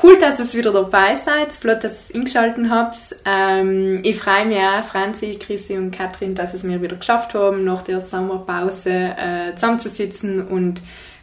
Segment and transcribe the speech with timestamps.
[0.00, 1.50] Cool, dass ihr wieder dabei seid.
[1.50, 3.16] Flott, dass ihr eingeschaltet habt.
[3.24, 7.64] Ähm, ich freue mich auch, Franzi, Chrissy und Katrin, dass es mir wieder geschafft haben,
[7.64, 10.82] nach der Sommerpause äh, zusammenzusitzen und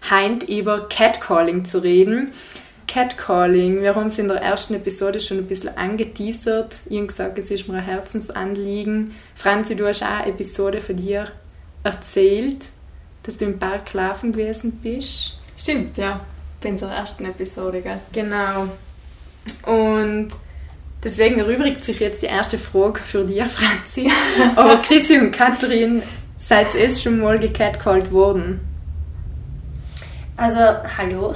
[0.10, 2.34] heint über Catcalling zu reden.
[2.88, 6.82] Catcalling, wir haben es in der ersten Episode schon ein bisschen angeteasert.
[6.90, 9.16] Ich habe gesagt, es ist mir ein Herzensanliegen.
[9.36, 11.30] Franzi, du hast auch eine Episode von dir
[11.84, 12.66] erzählt,
[13.24, 15.38] dass du im Park laufen gewesen bist.
[15.58, 16.20] Stimmt, ja
[16.66, 18.00] bei unserer ersten Episode, gell?
[18.12, 18.68] Genau.
[19.72, 20.30] Und
[21.04, 24.12] deswegen erübrigt sich jetzt die erste Frage für dich, Franzi.
[24.56, 26.02] Aber Chrissy und Katrin,
[26.40, 28.62] seid ihr schon mal gecatcalled worden?
[30.38, 31.34] Also, hallo,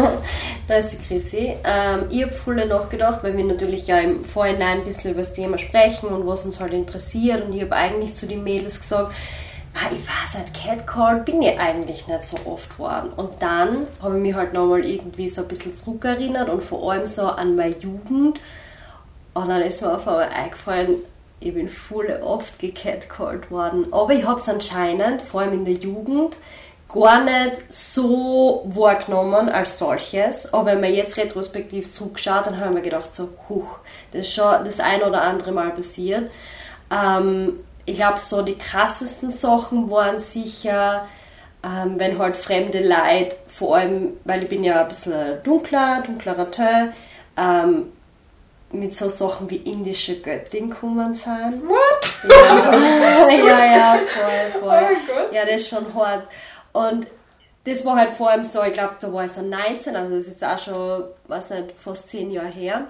[0.68, 1.54] da ist die Chrissy.
[1.64, 5.34] Ähm, ich habe voll nachgedacht, weil wir natürlich ja im Vorhinein ein bisschen über das
[5.34, 7.44] Thema sprechen und was uns halt interessiert.
[7.44, 9.12] Und ich habe eigentlich zu den Mädels gesagt,
[9.74, 13.10] ich war seit Catcall, bin ich eigentlich nicht so oft geworden.
[13.16, 17.06] Und dann habe ich mich halt nochmal irgendwie so ein bisschen zurückerinnert und vor allem
[17.06, 18.40] so an meine Jugend.
[19.34, 20.96] Und dann ist mir auf einmal eingefallen,
[21.40, 23.92] ich bin voll oft gecatcalled worden.
[23.92, 26.36] Aber ich habe es anscheinend, vor allem in der Jugend,
[26.92, 30.52] gar nicht so wahrgenommen als solches.
[30.52, 33.78] Aber wenn man jetzt retrospektiv zurückschaut, dann haben wir gedacht, so, huch,
[34.12, 36.30] das ist schon das ein oder andere Mal passiert.
[36.90, 41.08] Ähm, ich glaube, so die krassesten Sachen waren sicher,
[41.64, 46.50] ähm, wenn halt fremde Leute, vor allem, weil ich bin ja ein bisschen dunkler, dunklerer
[46.50, 46.92] Teil,
[47.36, 47.92] ähm,
[48.72, 51.62] mit so Sachen wie indische Göttin kommen sind.
[51.66, 52.12] What?
[53.28, 54.96] Ja, ja, ja, voll, voll.
[55.30, 56.26] Oh ja, das ist schon hart.
[56.72, 57.06] Und
[57.64, 60.24] das war halt vor allem so, ich glaube, da war ich so 19, also das
[60.24, 62.86] ist jetzt auch schon, weiß nicht, fast 10 Jahre her.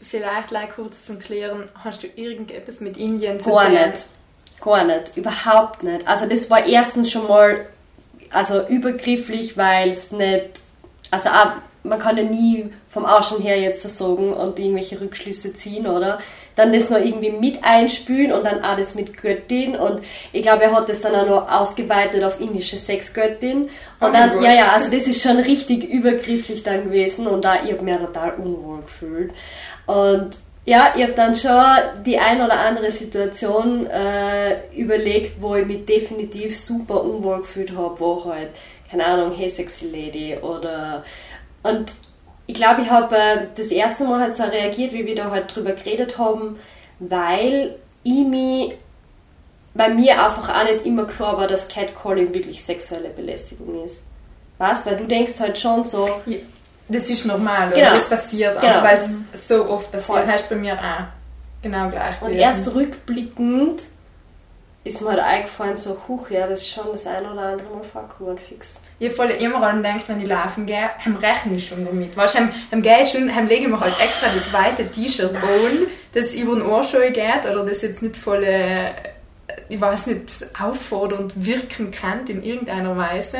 [0.00, 3.58] Vielleicht like, kurz zum Klären, hast du irgendetwas mit Indien zu tun?
[3.58, 4.04] Gar nicht.
[4.64, 6.08] Gar nicht, überhaupt nicht.
[6.08, 7.66] Also das war erstens schon mal
[8.30, 10.60] also übergrifflich, weil es nicht,
[11.10, 11.52] also auch,
[11.82, 16.18] man kann ja nie vom Außen her jetzt so sagen und irgendwelche Rückschlüsse ziehen, oder?
[16.56, 20.00] Dann das noch irgendwie mit einspülen und dann alles mit Göttin und
[20.32, 23.70] ich glaube, er hat das dann auch noch ausgeweitet auf indische Sexgöttin und
[24.00, 27.72] oh dann, ja, ja, also das ist schon richtig übergrifflich dann gewesen und da, ich
[27.72, 29.32] habe mir total unwohl gefühlt
[29.86, 30.30] und
[30.66, 31.62] ja, ich habe dann schon
[32.06, 38.00] die ein oder andere Situation äh, überlegt, wo ich mich definitiv super unwohl gefühlt habe,
[38.00, 38.48] wo halt,
[38.90, 41.04] keine Ahnung, Hey Sexy Lady oder.
[41.62, 41.92] Und
[42.46, 45.54] ich glaube, ich habe äh, das erste Mal halt so reagiert, wie wir da halt
[45.54, 46.58] drüber geredet haben,
[46.98, 48.74] weil ich mich
[49.74, 54.00] bei mir einfach auch nicht immer klar war, dass Catcalling wirklich sexuelle Belästigung ist.
[54.56, 54.86] Was?
[54.86, 56.08] Weil du denkst halt schon so.
[56.24, 56.38] Ja
[56.88, 57.90] das ist normal, genau.
[57.90, 58.82] das passiert genau.
[58.82, 59.00] weil
[59.32, 60.18] es so oft passiert.
[60.18, 62.20] Das heißt bei mir auch genau gleich.
[62.20, 62.40] Und gewesen.
[62.40, 63.82] erst rückblickend
[64.84, 67.84] ist mir halt eingefallen, so, huch, ja, das ist schon das eine oder andere Mal
[67.84, 68.74] vorgekommen, fix.
[68.98, 72.14] Ich voll immer an denkt, wenn ich laufen gehe, haben rechne ich schon damit.
[72.14, 72.36] Weißt
[72.70, 76.54] du, gehe schon, haben lege ich mir halt extra das weite T-Shirt an, das über
[76.54, 78.46] den Ohrscheu geht oder das jetzt nicht voll,
[79.68, 83.38] ich weiß nicht, auffordernd wirken kann in irgendeiner Weise,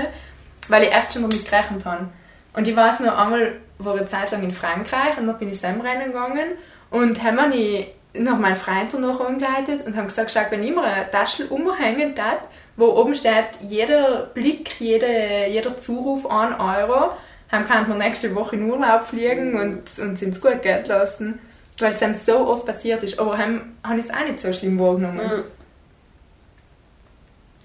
[0.69, 2.09] weil ich echt schon damit gerechnet habe.
[2.55, 5.63] Und ich weiß noch einmal, war eine Zeit lang in Frankreich und dann bin ich
[5.63, 6.53] Rennen gegangen
[6.91, 10.83] und haben mich noch meinen Freund danach angeleitet und haben gesagt, schau, wenn ich mir
[10.83, 17.11] eine Tasche umhängen darf, wo oben steht, jeder Blick, jede, jeder Zuruf 1 Euro,
[17.51, 21.41] haben kann wir nächste Woche in Urlaub fliegen und uns ins gut gehen lassen.
[21.79, 23.19] Weil es einem so oft passiert ist.
[23.19, 25.27] Aber haben, haben es auch nicht so schlimm wahrgenommen.
[25.27, 25.43] Mhm.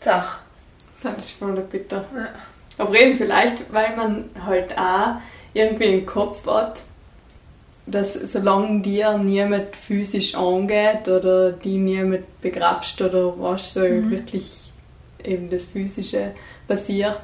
[0.01, 0.39] Sach.
[1.01, 2.05] Das ist voll bitter.
[2.15, 2.27] Ja.
[2.79, 5.17] Aber eben vielleicht, weil man halt auch
[5.53, 6.81] irgendwie im Kopf hat,
[7.85, 14.11] dass solange dir niemand physisch angeht oder die niemand begrabst oder was so mhm.
[14.11, 14.49] wirklich
[15.23, 16.31] eben das Physische
[16.67, 17.21] passiert,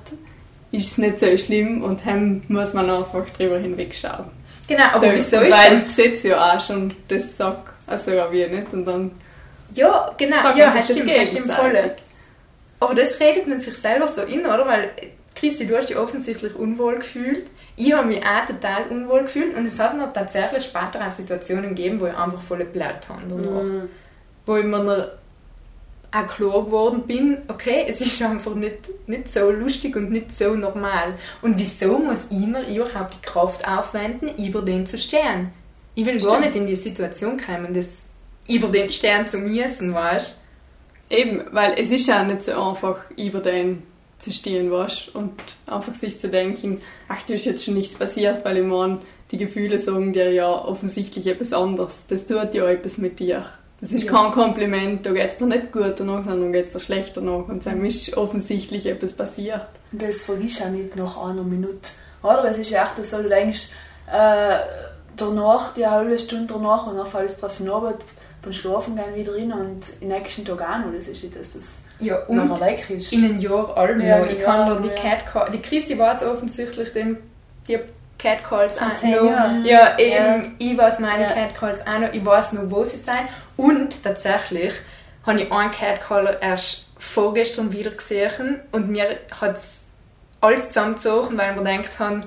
[0.71, 4.25] ist es nicht so schlimm und dann muss man einfach drüber hinwegschauen.
[4.67, 8.31] Genau, aber so, wieso ist Weil das Gesetz ja auch schon das sagt, also ja
[8.31, 9.11] wie nicht und dann
[9.73, 11.91] ja, genau, ja, das stimmt, das stimmt voll.
[12.79, 14.65] Aber das redet man sich selber so in, oder?
[14.65, 14.89] Weil
[15.35, 17.47] Chrissy, du hast dich offensichtlich unwohl gefühlt.
[17.75, 21.75] Ich habe mich auch total unwohl gefühlt und es hat noch tatsächlich später auch Situationen
[21.75, 23.63] gegeben, wo ich einfach voll geblärt habe danach.
[23.63, 23.89] Mm.
[24.45, 25.07] Wo ich mir noch
[26.11, 30.55] auch klar geworden bin, okay, es ist einfach nicht, nicht so lustig und nicht so
[30.55, 31.15] normal.
[31.41, 35.51] Und wieso muss ich mir überhaupt die Kraft aufwenden, über den zu stehen?
[35.95, 38.09] ich will gar nicht in die Situation kommen, das
[38.47, 40.41] über den Stern zu müssen, weißt
[41.07, 43.83] Eben, weil es ist ja nicht so einfach, über den
[44.25, 45.31] zu stehen, weißt und
[45.67, 48.99] einfach sich zu denken, ach, da ist jetzt schon nichts passiert, weil ich meine,
[49.31, 51.99] die Gefühle sagen dir ja offensichtlich etwas anderes.
[52.09, 53.45] Das tut ja etwas mit dir.
[53.81, 54.11] Das ist Ja.
[54.11, 57.15] kein Kompliment, da geht es dir nicht gut danach, sondern da geht es dir schlecht
[57.17, 57.47] danach.
[57.47, 59.67] Und dann ist offensichtlich etwas passiert.
[59.91, 61.89] Und das vergisst du auch nicht nach einer Minute.
[62.23, 62.43] Oder?
[62.43, 63.69] Das ist echt so, du denkst,
[64.11, 64.57] äh,
[65.17, 67.97] danach, die halbe Stunde danach, und dann fällst du drauf Abend
[68.41, 70.93] beim Schlafen gehen wieder rein und den nächsten Tag auch noch.
[70.95, 71.63] Das ist dass das
[71.99, 73.13] Ja, und nachher weg ist.
[73.13, 74.27] in einem Jahr allem Ja, noch.
[74.27, 74.93] Ich kann da die ja.
[74.95, 75.49] Catcall...
[75.51, 77.17] Die Chrissy weiß offensichtlich den,
[77.67, 77.79] die
[78.17, 79.65] Catcalls auch noch.
[79.65, 80.51] Ja, eben, Ja.
[80.59, 81.31] ich weiß meine Ja.
[81.31, 82.13] Catcalls auch noch.
[82.13, 83.15] Ich weiß noch, wo sie sind.
[83.57, 84.73] Und tatsächlich
[85.25, 89.79] habe ich einen Catcaller erst vorgestern wieder gesehen und mir hat es
[90.41, 92.23] alles zusammengezogen, weil wir gedacht haben,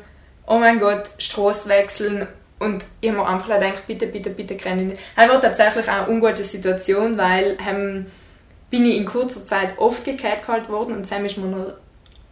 [0.46, 2.26] oh mein Gott, Straße wechseln
[2.58, 4.92] und ich habe mir einfach gedacht, bitte, bitte, bitte keine.
[5.16, 8.06] Es war tatsächlich auch eine ungute Situation, weil ähm,
[8.70, 11.72] bin ich in kurzer Zeit oft gecatcallt worden und dann ist mir noch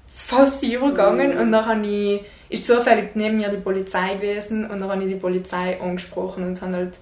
[0.09, 4.81] das Fass übergegangen und dann habe ich, ist zufällig neben mir die Polizei gewesen und
[4.81, 6.99] dann habe ich die Polizei angesprochen und habe halt,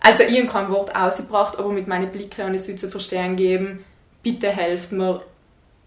[0.00, 3.36] also ich habe kein Wort ausgebracht, aber mit meinen Blicken habe ich sie zu verstehen
[3.36, 3.84] gegeben,
[4.22, 5.22] bitte helft mir,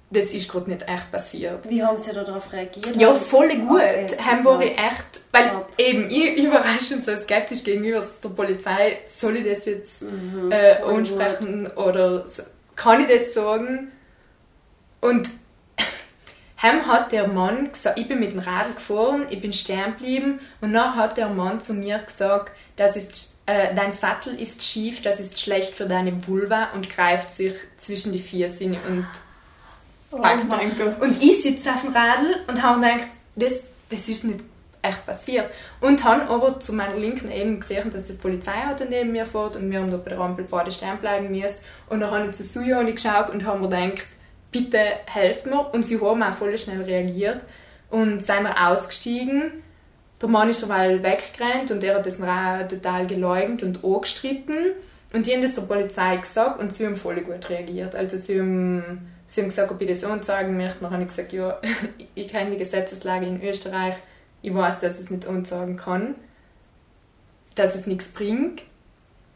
[0.10, 1.70] das ist gerade nicht echt passiert.
[1.70, 2.96] Wie haben sie da darauf reagiert?
[2.96, 3.82] Ja, voll gut.
[3.82, 5.68] Okay, Haben war ich echt, weil Top.
[5.78, 10.52] eben, ich, ich war schon so skeptisch gegenüber der Polizei, soll ich das jetzt Mhm,
[10.52, 12.44] äh, ansprechen oder so,
[12.78, 13.92] kann ich das sagen?
[15.02, 15.30] Und
[16.62, 20.40] Heim hat der Mann gesagt, ich bin mit dem Radl gefahren, ich bin stehen geblieben
[20.62, 25.02] und dann hat der Mann zu mir gesagt, das ist, äh, dein Sattel ist schief,
[25.02, 29.06] das ist schlecht für deine Vulva und greift sich zwischen die Viersinne und
[30.10, 31.02] Oh packt Gott.
[31.02, 33.54] und ich sitze auf dem Radl und habe gedacht, das,
[33.90, 34.40] das ist nicht
[34.82, 35.50] echt passiert.
[35.82, 39.70] Und habe aber zu meiner Linken eben gesehen, dass das Polizeiauto neben mir fährt und
[39.70, 41.58] wir haben da bei der Ampel beide stehen bleiben müssen.
[41.90, 44.08] Und dann habe ich zu Sujoni geschaut und habe mir gedacht,
[44.52, 45.74] bitte helft mir.
[45.74, 47.42] Und sie haben auch voll schnell reagiert
[47.90, 49.64] und sind dann ausgestiegen.
[50.22, 54.74] Der Mann ist derweil weggerannt und er hat das auch total geleugnet und angestritten.
[55.14, 57.96] Und die haben das der Polizei gesagt und sie haben voll gut reagiert.
[57.96, 60.80] Also sie haben, sie haben gesagt, ob ich das anzeigen möchte.
[60.82, 61.62] Dann habe ich gesagt, ja,
[62.16, 63.96] ich kenne die Gesetzeslage in Österreich.
[64.42, 66.16] Ich weiß, dass ich es nicht anzeigen kann.
[67.56, 68.62] Dass es nichts bringt.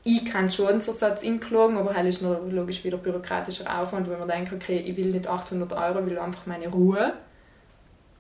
[0.03, 4.51] Ich kann Schadensersatz inklagen, aber halt ist noch logisch wieder bürokratischer Aufwand, weil man denkt,
[4.51, 7.13] okay, ich will nicht 800 Euro, ich will einfach meine Ruhe.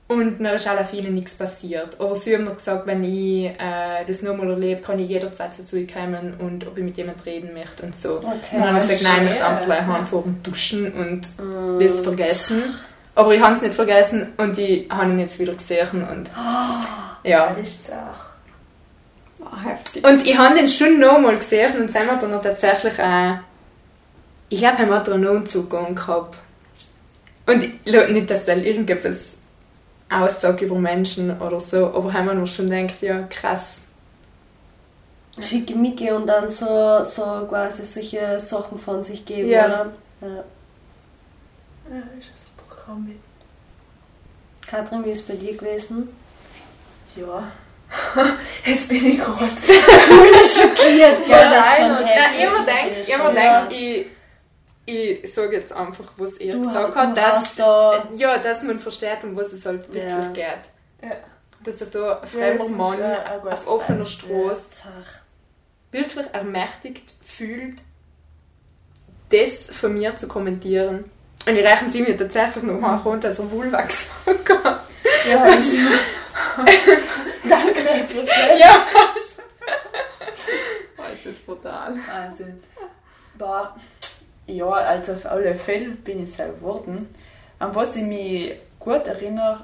[0.07, 1.99] Und dann ist auch vielen nichts passiert.
[1.99, 5.77] Aber sie haben noch gesagt, wenn ich äh, das nochmal erlebe, kann ich jederzeit zu
[5.77, 8.17] euch kommen und ob ich mit jemandem reden möchte und so.
[8.17, 8.57] Okay.
[8.57, 11.79] Und dann habe ich gesagt, nein, ich möchte einfach gleich heimfahren duschen und Mm.
[11.79, 12.61] das vergessen.
[13.15, 16.29] Aber ich habe es nicht vergessen und ich habe ihn jetzt wieder gesehen und
[17.23, 17.53] ja.
[17.57, 19.45] Das ist auch.
[19.45, 20.07] Ah, heftig.
[20.07, 23.35] Und ich habe den schon nochmal gesehen und sind wir dann noch tatsächlich auch,
[24.49, 26.37] ich glaube, haben wir da noch einen Zugang gehabt.
[27.47, 29.19] Und ich- nicht, dass da irgendetwas
[30.09, 33.77] aussagt über Menschen oder so, aber haben wir schon gedacht, ja, krass.
[35.39, 39.65] Schicke Micke und dann so, so quasi solche Sachen von sich geben, Ja.
[39.65, 39.85] oder?
[40.21, 40.27] Ja.
[41.89, 42.03] Ja,
[42.85, 43.17] Kombi.
[44.65, 46.09] Katrin, wie ist es bei dir gewesen?
[47.15, 47.51] Ja.
[48.65, 49.35] Jetzt bin ich gerade.
[50.45, 51.49] Schockiert, gell?
[51.49, 53.07] Das ist schon Ja, heftig.
[53.09, 54.07] ich habe Das gedacht, ist ich,
[54.85, 58.07] ich, ich sage jetzt einfach, was er Du, gesagt hat, dass, da...
[58.15, 60.31] ja, dass man versteht, um was es halt wirklich Ja.
[60.31, 60.43] geht.
[61.03, 61.15] Ja.
[61.63, 63.03] Dass er da ein das fremder ist, Mann
[63.51, 64.05] auf offener.
[64.05, 64.83] Straße
[65.91, 67.81] wirklich ermächtigt fühlt,
[69.29, 71.11] das von mir zu kommentieren.
[71.45, 74.07] Und ich rechne sie mir tatsächlich noch mal runter, er Vulva gesagt.
[75.29, 75.73] Ja, ist
[77.49, 78.59] Danke fürs Sehen.
[78.59, 78.85] Ja.
[80.97, 81.95] Oh, ist das brutal.
[82.13, 82.45] Also,
[83.35, 83.75] war,
[84.47, 87.13] ja, also auf alle Fälle bin ich sehr geworden.
[87.59, 89.63] An was ich mich gut erinnere,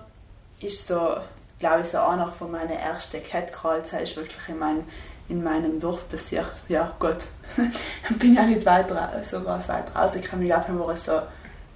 [0.60, 1.18] ist so,
[1.60, 4.84] glaube ich, so einer von meinen ersten Catcalls, das ist wirklich in, mein,
[5.30, 6.52] in meinem Dorf passiert.
[6.68, 7.26] Ja, Gott,
[8.20, 10.46] bin ja nicht weiter, so ganz weit rausgekommen.
[10.46, 11.22] Ich glaube, wir waren so,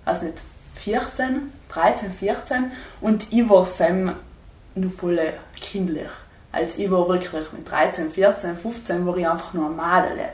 [0.06, 0.42] weiß nicht,
[0.76, 4.16] 14, 13, 14 und ich war Sam
[4.76, 5.20] noch voll
[5.56, 6.10] kindlich.
[6.52, 10.26] Also ich war wirklich mit 13, 14, 15 war ich einfach nur ein Mädel.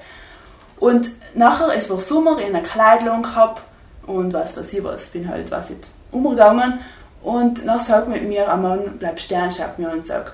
[0.80, 3.62] Und nachher, es war Sommer, ich eine Kleidung gehabt
[4.06, 6.80] und was weiß ich was, bin halt, was jetzt umgegangen
[7.22, 10.34] und dann sagt mit mir ein Mann, bleib stehen, schaut mir und sagt,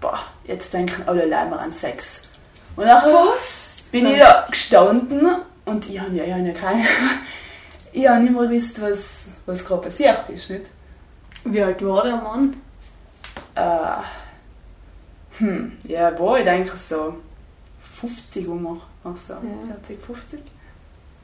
[0.00, 2.28] boah, jetzt denken alle Leute an Sex.
[2.76, 3.82] Und nachher Was?
[3.92, 5.28] bin ich da gestanden
[5.64, 6.84] und ich habe ja, ich hab ja keine,
[7.94, 10.66] ich habe nicht mehr gewusst, was, was gerade passiert ist, nicht?
[11.44, 12.56] Wie alt war der Mann?
[13.54, 14.02] Äh,
[15.38, 17.14] hm, ja, war ich denke so
[18.00, 19.40] 50 um, also Ja.
[19.86, 20.40] 40, 50.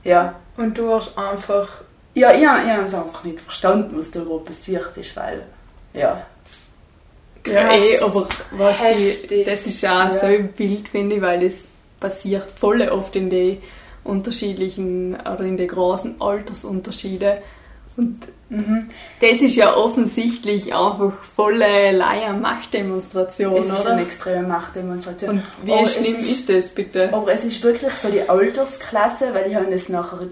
[0.05, 0.35] Ja.
[0.57, 1.69] Und du hast einfach.
[2.15, 5.45] Ja, ich, habe- ich habe es einfach nicht verstanden, was da überhaupt passiert ist, weil,
[5.93, 6.27] ja.
[7.47, 7.77] Ja, Krass.
[7.85, 10.19] eh, aber weißt du, das ist auch Ja.
[10.21, 11.65] so ein Bild, finde ich, weil es
[11.99, 13.61] passiert voll oft in die
[14.05, 17.43] unterschiedlichen oder in die großen Altersunterschiede.
[17.97, 18.89] Und Mhm.
[19.21, 23.93] das ist ja offensichtlich einfach volle Laie-Machtdemonstration, Es ist oder?
[23.93, 25.31] eine extreme Machtdemonstration.
[25.31, 27.11] Und wie Aber schlimm ist, das bitte?
[27.13, 30.29] Aber es ist wirklich so die Altersklasse, weil ich habe das nachher,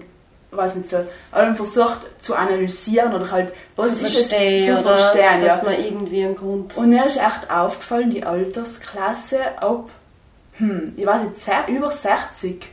[0.51, 0.97] weiß nicht so,
[1.31, 5.63] allem versucht zu analysieren oder halt, was zu ist verstehen, es zu verstehen, dass ja.
[5.63, 6.75] man irgendwie einen Grund.
[6.75, 9.89] Und mir ist echt aufgefallen, die Altersklasse ab,
[10.57, 12.67] hm, ich weiß nicht, sehr, über 60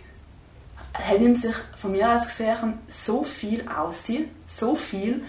[0.99, 5.25] hat ihm sich von mir aus gesehen so viel aussehen, so viel.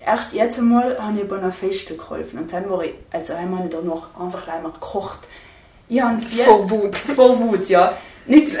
[0.00, 3.64] Erst jetzt einmal habe ich bei einer Feste geholfen und dann war ich, also einmal
[3.64, 5.20] ich danach einfach gleich mal gekocht.
[5.88, 6.96] Ich habe Vor Wut.
[6.96, 7.96] vor Wut, ja.
[8.26, 8.52] Nicht.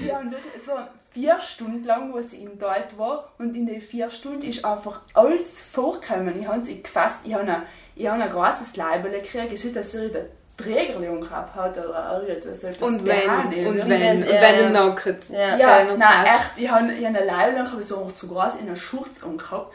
[0.00, 3.66] ich habe wirklich, es war vier Stunden lang, wo sie in dort war und in
[3.66, 6.38] den vier Stunden ist einfach alles vorgekommen.
[6.40, 7.62] Ich habe sie gefasst, ich habe ein,
[7.96, 12.20] ich habe ein großes Leibel gekriegt, ich sehe, dass sie den Träger umgehabt hat oder
[12.20, 12.60] irgendetwas.
[12.60, 14.40] so etwas Und wenn, Behane, und wenn, und Ja.
[14.40, 15.28] wenn du nackt.
[15.30, 15.56] Ja.
[15.56, 16.58] Ja, nein, echt.
[16.58, 19.72] Ich habe ich hab eine Leibel gehabt, so noch zu groß, in einer Schurz umgehabt.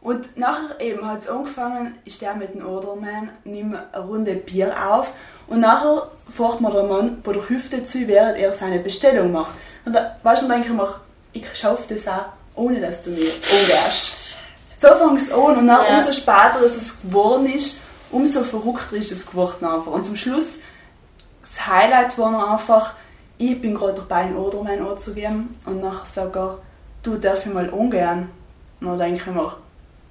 [0.00, 4.74] Und nachher eben hat es angefangen, ich stehe mit dem Odermann, nehme eine Runde Bier
[4.90, 5.12] auf
[5.46, 9.52] und nachher fährt mir der Mann bei der Hüfte zu, während er seine Bestellung macht.
[9.84, 11.00] Und da, weißt du, dann denke ich mir,
[11.32, 14.36] ich schaffe das auch, ohne dass du mir umgehst.
[14.76, 15.96] So fängt es an und dann Ja.
[15.96, 19.92] umso später, dass es geworden ist, umso verrückter ist es geworden einfach.
[19.92, 20.54] Und zum Schluss,
[21.40, 22.94] das Highlight war noch einfach,
[23.38, 26.58] ich bin gerade dabei, einen Odermann anzugeben und nachher sagt er,
[27.02, 28.30] du darf ich mal ungern.
[28.80, 29.56] Und dann denke ich mir,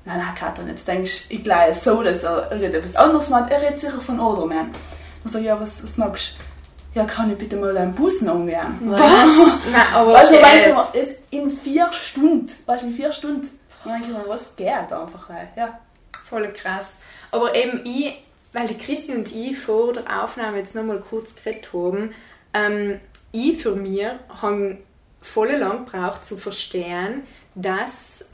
[0.05, 3.61] nein, nein, Katrin, jetzt denkst du, ich glaube so, dass er irgendetwas anderes macht, er
[3.61, 4.71] redet sicher von Odermann.
[5.23, 6.50] Dann sage ich, ja, was, was magst du?
[6.93, 8.77] Ja, kann ich bitte mal einen Busen ungern?
[8.81, 8.99] Was?
[9.71, 13.49] Nein, aber Weißt du, äh, weißt du, in vier Stunden, weißt du, in vier Stunden,
[13.83, 15.79] dann denke ich mir, was geht einfach, ja.
[16.29, 16.95] voll krass.
[17.31, 18.13] Aber eben ich,
[18.51, 22.13] weil die Chrissy und ich vor der Aufnahme jetzt nochmal kurz geredet haben,
[22.53, 22.99] ähm,
[23.31, 24.05] ich für mich
[24.41, 24.77] habe
[25.21, 27.23] voll lang gebraucht zu verstehen,
[27.55, 28.25] dass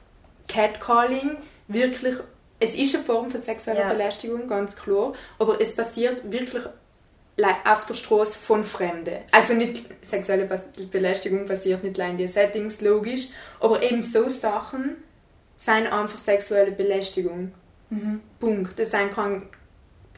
[0.47, 1.37] Catcalling
[1.67, 2.15] wirklich,
[2.59, 3.89] es ist eine Form von sexueller Ja.
[3.89, 6.63] Belästigung, ganz klar, aber es passiert wirklich
[7.65, 9.17] auf der Straße von Fremden.
[9.31, 13.27] Also nicht sexuelle Bas- Belästigung passiert nicht allein in den Settings, logisch,
[13.59, 14.95] aber eben so Sachen
[15.57, 17.51] sind einfach sexuelle Belästigung.
[18.39, 18.77] Punkt.
[18.79, 19.43] Das sind kein,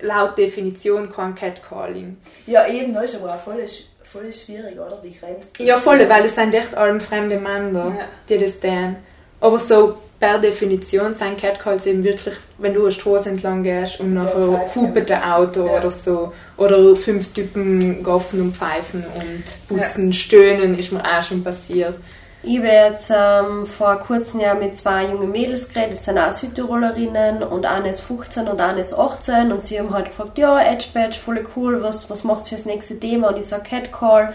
[0.02, 2.18] laut Definition kein Catcalling.
[2.48, 3.64] Ja, eben, da ist aber auch voll,
[4.02, 5.00] voll schwierig, oder?
[5.04, 8.06] Die Grenze zu Ja, voll, weil es sind echt allem fremde Männer, Ja.
[8.28, 8.96] die das tun.
[9.42, 14.14] Aber so per Definition sind Catcalls eben wirklich, wenn du eine Straße entlang gehst und
[14.16, 15.78] Ja, nachher hupet ein Auto Ja.
[15.80, 16.34] oder so.
[16.58, 21.94] Oder fünf Typen gaffen und pfeifen und Bussen stöhnen, ist mir auch schon passiert.
[22.42, 26.32] Ich habe jetzt ähm, vor kurzem ja mit zwei jungen Mädels geredet, das sind auch
[26.32, 30.58] Südtirolerinnen und eine ist 15 und eine ist 18 und sie haben halt gefragt, ja,
[30.62, 33.30] Edge Badge, voll cool, was, was macht fürs nächste Thema?
[33.30, 34.34] Und ich sag Catcall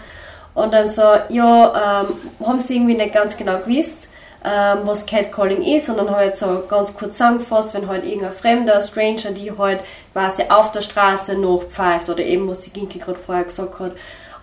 [0.53, 4.07] und dann so, ja, ähm, haben sie irgendwie nicht ganz genau gewusst,
[4.45, 8.05] ähm, was Catcalling ist und dann habe ich jetzt so ganz kurz zusammengefasst, wenn halt
[8.05, 9.79] irgendein Fremder, Stranger, die halt
[10.13, 13.93] quasi auf der Straße noch pfeift oder eben, was die Ginki gerade vorher gesagt hat,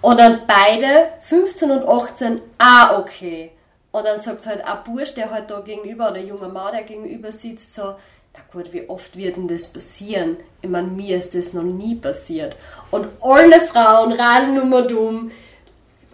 [0.00, 3.52] und dann beide, 15 und 18, ah, okay.
[3.92, 6.82] Und dann sagt halt ein Bursch, der halt da gegenüber, oder ein junger Mann, der
[6.82, 7.94] gegenüber sitzt, so,
[8.34, 10.38] na gut, wie oft wird denn das passieren?
[10.60, 12.56] Ich meine, mir ist das noch nie passiert.
[12.90, 15.30] Und alle Frauen radeln nur dumm,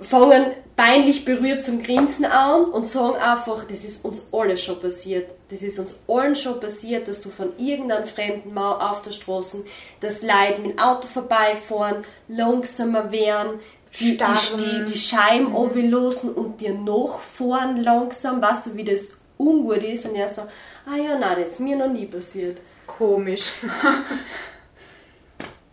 [0.03, 5.35] fangen peinlich berührt zum Grinsen an und sagen einfach, das ist uns alle schon passiert.
[5.51, 9.65] Das ist uns allen schon passiert, dass du von irgendeinem fremden Mann auf der Straße,
[9.99, 13.59] das Leid mit dem Auto vorbeifahren, langsamer werden,
[13.99, 14.85] die, die, Starren.
[14.87, 20.07] die, die Scheiben runterlassen und dir nachfahren langsam, weißt du, wie das ungut ist.
[20.07, 22.61] Und er so, ah ja, nein, das ist mir noch nie passiert.
[22.87, 23.51] Komisch.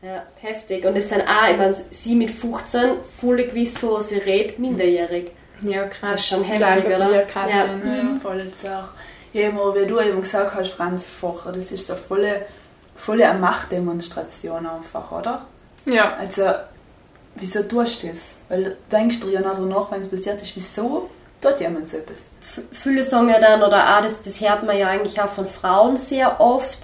[0.06, 0.86] Ja, heftig.
[0.86, 4.60] Und es sind auch, ich meine, sie mit 15, voll gewiss, von was sie redet,
[4.60, 5.32] minderjährig.
[5.62, 6.12] Ja, krass.
[6.12, 7.12] Das ist schon heftig, Gleich oder?
[7.12, 7.22] Ja.
[7.24, 7.82] Katrin.
[7.86, 8.90] Ja, voll jetzt auch.
[9.34, 12.46] Ja, immer, wie du eben gesagt hast, Franz Focher, das ist so volle,
[12.96, 15.46] volle eine Machtdemonstration einfach, oder?
[15.86, 16.16] Ja.
[16.18, 16.44] Also,
[17.36, 18.38] wieso tust du das?
[18.50, 21.10] Weil denkst du ja noch danach, wenn es passiert ist, wieso
[21.42, 22.28] tut jemand so etwas?
[22.42, 25.48] F- Viele sagen ja dann, oder auch, das, das hört man ja eigentlich auch von
[25.48, 26.80] Frauen sehr oft.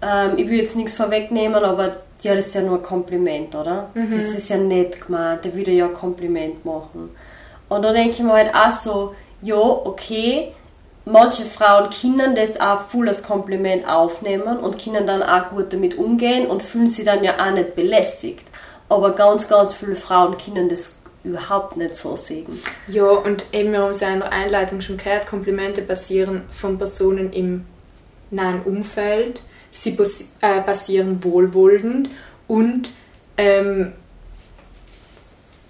[0.00, 3.90] Ähm, ich will jetzt nichts vorwegnehmen, aber ja, das ist ja nur ein Kompliment, oder?
[3.94, 7.10] Das ist ja nett gemeint, der würde ja ein Kompliment machen.
[7.68, 10.52] Und da denke ich mir halt auch so, ja, okay,
[11.04, 15.98] manche Frauen können das auch voll als Kompliment aufnehmen und können dann auch gut damit
[15.98, 18.46] umgehen und fühlen sich dann ja auch nicht belästigt.
[18.88, 22.60] Aber ganz, ganz viele Frauen können das überhaupt nicht so sehen.
[22.88, 26.78] Ja, und eben wir haben es ja in der Einleitung schon gehört, Komplimente passieren von
[26.78, 27.64] Personen im
[28.30, 29.96] nahen Umfeld, sie
[30.40, 32.10] äh, passieren wohlwollend
[32.46, 32.90] und
[33.36, 33.94] ähm,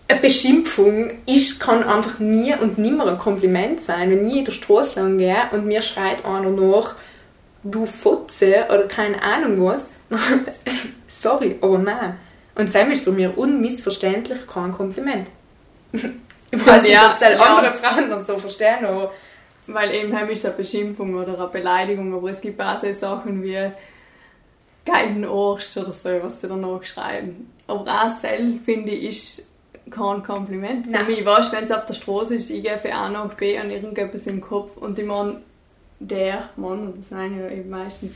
[0.08, 4.10] eine Beschimpfung ist, kann einfach nie und nimmer ein Kompliment sein.
[4.10, 6.96] Wenn ich in der Straße lang gehe und mir schreit einer nach,
[7.62, 9.92] du Fotze oder keine Ahnung was,
[11.08, 12.18] sorry, aber nein.
[12.54, 15.30] Und Sam ist für mich unmissverständlich kein Kompliment.
[15.92, 17.44] ich weiß nicht, Ja, ob es halt ja.
[17.44, 19.12] andere Frauen noch so verstehen, aber
[19.66, 23.42] Weil eben heim ist eine Beschimpfung oder eine Beleidigung, aber es gibt auch so Sachen
[23.42, 23.70] wie
[24.84, 27.52] geilen Arsch oder so, was sie danach schreiben.
[27.66, 29.52] Aber auch selbst, finde ich, ist
[29.90, 30.86] kein Kompliment.
[30.86, 31.06] Für Nein.
[31.06, 33.70] mich, weißt wenn es auf der Straße ist, ich gehe von A nach B und
[33.70, 35.40] irgendetwas im Kopf und ich meine,
[35.98, 38.12] der Mann, das sind ja eben meistens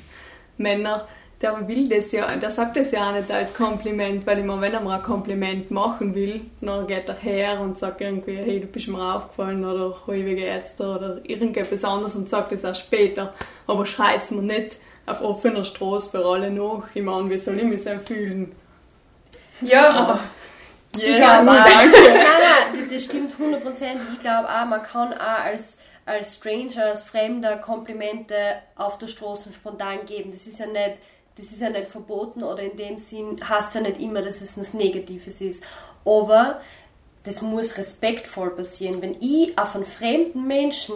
[0.57, 1.07] Männer,
[1.41, 4.63] der will das ja, der sagt das ja auch nicht als Kompliment, weil ich meine,
[4.63, 8.61] wenn er mir ein Kompliment machen will, dann geht er her und sagt irgendwie, hey,
[8.61, 12.65] du bist mir aufgefallen oder hey, wie geht's dir oder irgendetwas anderes und sagt das
[12.65, 13.35] auch später,
[13.67, 16.85] aber schreit mir nicht auf offener Straße für alle nach.
[16.95, 18.53] Ich meine, wie soll ich mich so fühlen?
[19.61, 20.19] ja,
[20.99, 21.65] Yeah, glaube auch.
[21.67, 21.99] danke.
[22.09, 23.97] Nein, nein, das stimmt 100%.
[24.15, 28.35] Ich glaube auch, man kann auch als, als Stranger, als Fremder Komplimente
[28.77, 30.31] auf der Straße spontan geben.
[30.31, 31.01] Das ist ja nicht,
[31.37, 34.57] das ist ja nicht verboten oder in dem Sinn heißt ja nicht immer, dass es
[34.57, 35.63] was Negatives ist.
[36.07, 36.61] Aber
[37.25, 39.03] das muss respektvoll passieren.
[39.03, 40.95] Wenn ich auf einen fremden Menschen,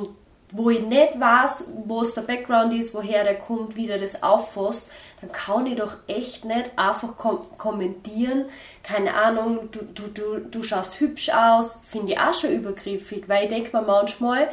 [0.52, 4.88] wo ich nicht weiß, was der Background ist, woher der kommt, wie der das auffasst,
[5.21, 8.47] dann kann ich doch echt nicht einfach kom kommentieren,
[8.83, 13.44] keine Ahnung, du, du, du, du schaust hübsch aus, finde ich auch schon übergriffig, weil
[13.44, 14.48] ich denke mir manchmal,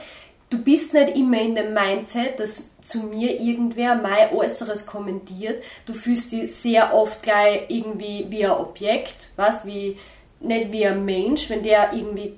[0.50, 5.62] du bist nicht immer in dem Mindset, dass zu mir irgendwer mein Äußeres kommentiert.
[5.86, 9.98] Du fühlst dich sehr oft gleich irgendwie wie ein Objekt, weißt, wie,
[10.39, 12.36] nicht wie ein Mensch, wenn der irgendwie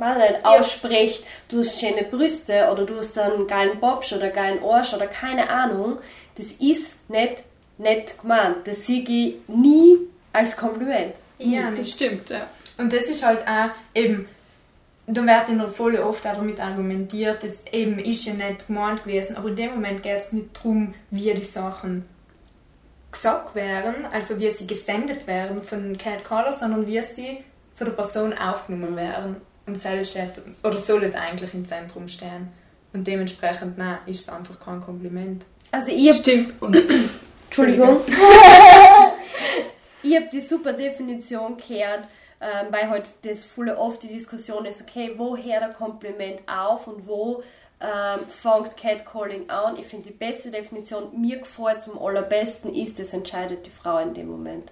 [0.00, 4.62] weiß nicht, ausspricht, du hast schöne Brüste oder du hast einen geilen Bobsch oder geilen
[4.64, 5.98] Arsch oder keine Ahnung,
[6.36, 7.44] das ist nicht
[7.78, 8.66] nett gemeint.
[8.66, 9.98] Das sehe ich nie
[10.32, 11.14] als Kompliment.
[11.38, 12.46] ja, Das stimmt, ja.
[12.78, 14.26] Und das ist halt auch eben,
[15.06, 19.04] da wird in der voll oft auch damit argumentiert, das eben ist ja nicht gemeint
[19.04, 22.06] gewesen, aber in dem Moment geht es nicht darum, wie die Sachen
[23.12, 27.94] gesagt werden, also wie sie gesendet werden von Cat Caller, sondern wie sie von der
[27.94, 29.36] Person aufgenommen werden.
[29.66, 32.48] Und selbst steht, oder sollen eigentlich im Zentrum stehen.
[32.92, 35.44] Und dementsprechend, nein, ist es einfach kein Kompliment.
[35.70, 36.60] Also ich Stimmt.
[36.60, 36.76] Und
[37.46, 38.00] Entschuldigung.
[40.02, 42.04] ich habe die super Definition gehört,
[42.40, 47.06] ähm, weil halt das voll oft die Diskussion ist, okay, woher der Kompliment auf und
[47.06, 47.44] wo
[47.80, 49.76] ähm, fängt Catcalling an.
[49.78, 54.14] Ich finde die beste Definition, mir gefällt zum allerbesten ist, das entscheidet die Frau in
[54.14, 54.70] dem Moment.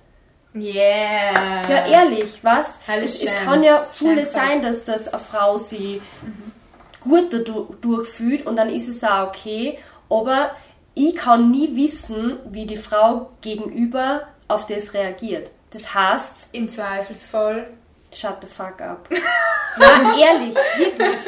[0.54, 1.62] Yeah!
[1.68, 2.74] Ja, ehrlich, was?
[2.86, 4.32] Es, es kann ja gesagt.
[4.32, 6.00] sein, dass das eine Frau sie
[7.00, 9.78] gut dadurch fühlt und dann ist es auch okay,
[10.10, 10.50] aber
[10.94, 15.50] ich kann nie wissen, wie die Frau gegenüber auf das reagiert.
[15.70, 17.68] Das heißt, Im Zweifelsfall
[18.12, 19.08] shut the fuck up.
[19.78, 21.20] Na, ehrlich, wirklich.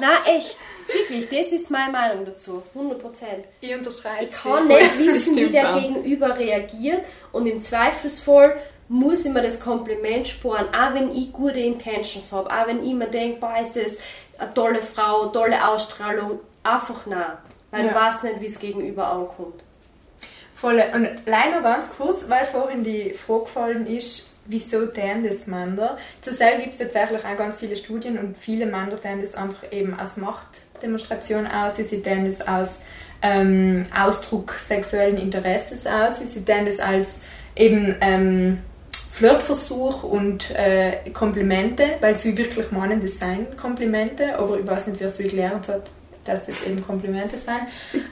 [0.00, 0.58] Na, echt.
[0.92, 2.62] Wirklich, das ist meine Meinung dazu.
[2.74, 3.24] 100%.
[3.60, 5.80] Ich unterschreibe Ich kann nicht Das wissen, wie der auch.
[5.80, 8.56] Gegenüber reagiert und im Zweifelsfall
[8.88, 12.94] muss ich mir das Kompliment sparen, auch wenn ich gute Intentions habe, auch wenn ich
[12.94, 13.98] mir denke, boah, ist das
[14.38, 17.32] eine tolle Frau, tolle Ausstrahlung, einfach nein.
[17.70, 17.92] Weil Ja.
[17.92, 19.62] du weißt nicht, wie es gegenüber ankommt.
[20.54, 20.82] Voll.
[20.94, 25.98] Und leider ganz kurz, weil vorhin die Frage gefallen ist, wieso tun das Männer?
[26.22, 29.70] Zu Sel gibt es tatsächlich auch ganz viele Studien und viele Männer tun das einfach
[29.70, 30.16] eben aus
[30.78, 32.80] Machtdemonstration aus, sie tun das aus
[33.22, 37.18] ähm, Ausdruck sexuellen Interesses aus, sie tun das als
[37.56, 38.58] eben ähm,
[39.10, 45.00] Flirtversuch und äh, Komplimente, weil sie wirklich meinen, das seien Komplimente, aber ich weiß nicht,
[45.00, 45.90] wer es wie gelernt hat,
[46.24, 47.62] dass das eben Komplimente sind.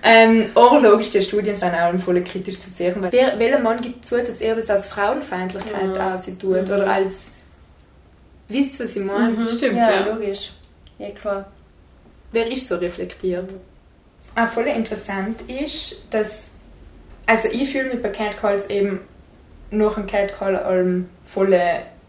[0.02, 4.05] Ähm, logisch, die Studien sind auch voll kritisch zu sehen, weil wer, welcher Mann gibt
[4.05, 6.00] zu, dass er das als Frauenfeindlichkeit Mhm.
[6.00, 7.26] aussieht tut oder als
[8.48, 9.48] wisst was ich meine?
[9.48, 10.07] Stimmt, ja, ja.
[10.12, 10.52] logisch.
[10.98, 11.46] Ja, klar.
[12.33, 13.53] Wer ist so reflektiert?
[14.35, 16.51] Auch voll interessant ist, dass
[17.27, 19.01] also ich fühle mich bei Catcalls eben
[19.71, 21.59] nach einem Catcall allem voll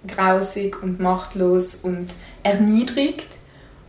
[0.05, 2.07] grausig und machtlos und
[2.43, 3.27] erniedrigt.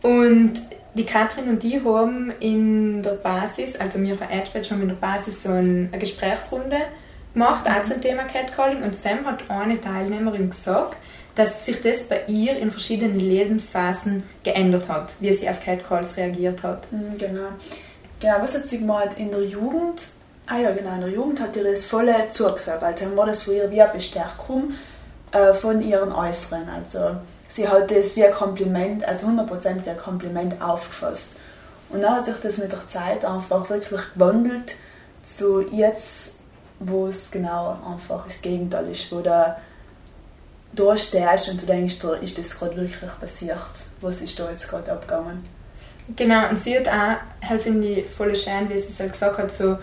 [0.01, 0.53] Und
[0.95, 4.95] die Katrin und ich haben in der Basis, also wir von Edgebed haben in der
[4.95, 6.77] Basis so ein- eine Gesprächsrunde
[7.33, 10.97] gemacht, auch zum Thema Catcalling und Sam hat eine Teilnehmerin gesagt,
[11.39, 16.63] dass sich das bei ihr in verschiedenen Lebensphasen geändert hat, wie sie auf Catcalls reagiert
[16.63, 16.91] hat.
[16.91, 17.47] Mhm, Genau.
[18.19, 19.17] Genau, was hat sie gemeint?
[19.17, 20.09] In der Jugend,
[20.47, 22.83] ah ja genau, in der Jugend hat ihr das voll zugesagt.
[22.83, 24.73] Also war das für ihr wie eine Bestärkung
[25.31, 26.67] äh, von ihren Äußeren.
[26.67, 27.15] Also
[27.47, 31.37] sie hat das wie ein Kompliment, also 100% wie ein Kompliment aufgefasst.
[31.87, 34.75] Und dann hat sich das mit der Zeit einfach wirklich gewandelt
[35.23, 36.33] zu jetzt,
[36.79, 39.55] wo es genau einfach das Gegenteil ist, wo du
[40.73, 43.57] da stehst und du denkst, da ist das gerade wirklich passiert.
[44.01, 45.43] Was ist da jetzt gerade abgegangen?
[46.15, 49.37] Genau, und sie hat auch, halt finde ich, voll schön, wie sie es halt gesagt
[49.37, 49.77] hat, so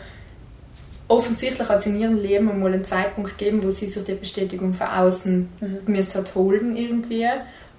[1.08, 4.74] offensichtlich hat sie in ihrem Leben einmal einen Zeitpunkt gegeben, wo sie sich die Bestätigung
[4.74, 5.78] von außen mhm.
[5.86, 7.28] müsste hat holen irgendwie,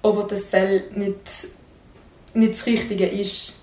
[0.02, 1.48] aber das soll nicht,
[2.34, 3.60] nicht das Richtige ist.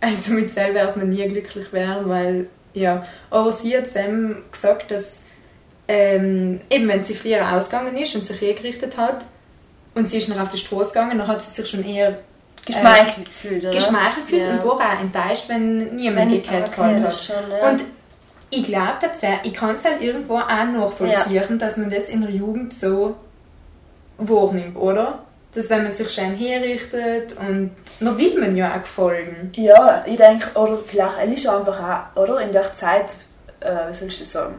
[0.00, 4.90] Also mit selber wird man nie glücklich werden, weil, ja, aber sie hat dann gesagt,
[4.90, 5.21] dass
[5.88, 9.24] ähm, eben wenn sie früher ausgegangen ist und sich hergerichtet hat
[9.94, 12.18] und sie ist noch auf die Straße gegangen, dann hat sie sich schon eher
[12.64, 13.72] geschmeichelt äh, gefühlt, oder?
[13.74, 14.52] Geschmeichelt gefühlt ja.
[14.52, 17.16] und war auch enttäuscht, wenn niemand gekehrt hat.
[17.16, 17.70] Schon, ja.
[17.70, 17.82] Und
[18.50, 21.56] ich glaube tatsächlich, ich kann es halt irgendwo auch nachvollziehen, ja.
[21.56, 23.16] dass man das in der Jugend so
[24.18, 25.20] wahrnimmt, oder?
[25.54, 29.52] Dass wenn man sich schön herrichtet und dann will man ja auch gefallen.
[29.56, 32.40] Ja, ich denke, oder vielleicht ist einfach auch, oder?
[32.40, 33.14] In der Zeit,
[33.60, 34.54] äh, wie sollst du sagen,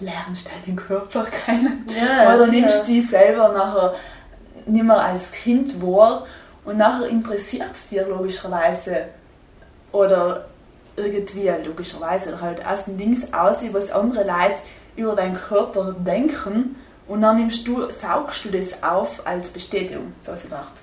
[0.00, 1.86] lernst deinen Körper kennen.
[1.88, 3.94] Ja, oder nimmst du dich selber nachher
[4.66, 6.26] nicht mehr als Kind wahr
[6.64, 9.06] und nachher interessiert es dir logischerweise
[9.92, 10.46] oder
[10.96, 14.60] irgendwie logischerweise oder halt aus dem Dings aus, was andere Leute
[14.96, 20.32] über deinen Körper denken und dann nimmst du, saugst du das auf als Bestätigung, so
[20.32, 20.80] was ich dachte.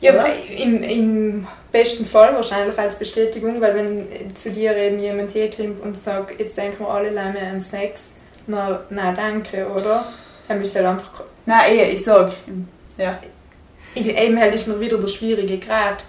[0.00, 0.24] Ja,
[0.56, 5.96] im, im besten Fall wahrscheinlich als Bestätigung, weil wenn zu dir eben jemand herkommt und
[5.96, 8.02] sagt, jetzt denken wir alle Leute an Sex,
[8.46, 10.06] na, nein, danke, oder?
[10.48, 11.24] Dann bist du halt einfach...
[11.44, 12.32] Nein, eh, ich sag,
[12.96, 13.18] ja.
[13.94, 16.02] Eben halt ist noch wieder der schwierige Grad.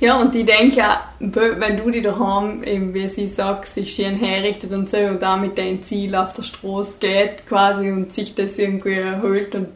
[0.00, 0.82] Ja, und ich denke,
[1.18, 5.36] wenn du dich daheim, eben wie sie sagt, sich schön herrichtet und so und auch
[5.36, 9.68] mit deinem Ziel auf der Straße geht quasi und sich das irgendwie erhöht und,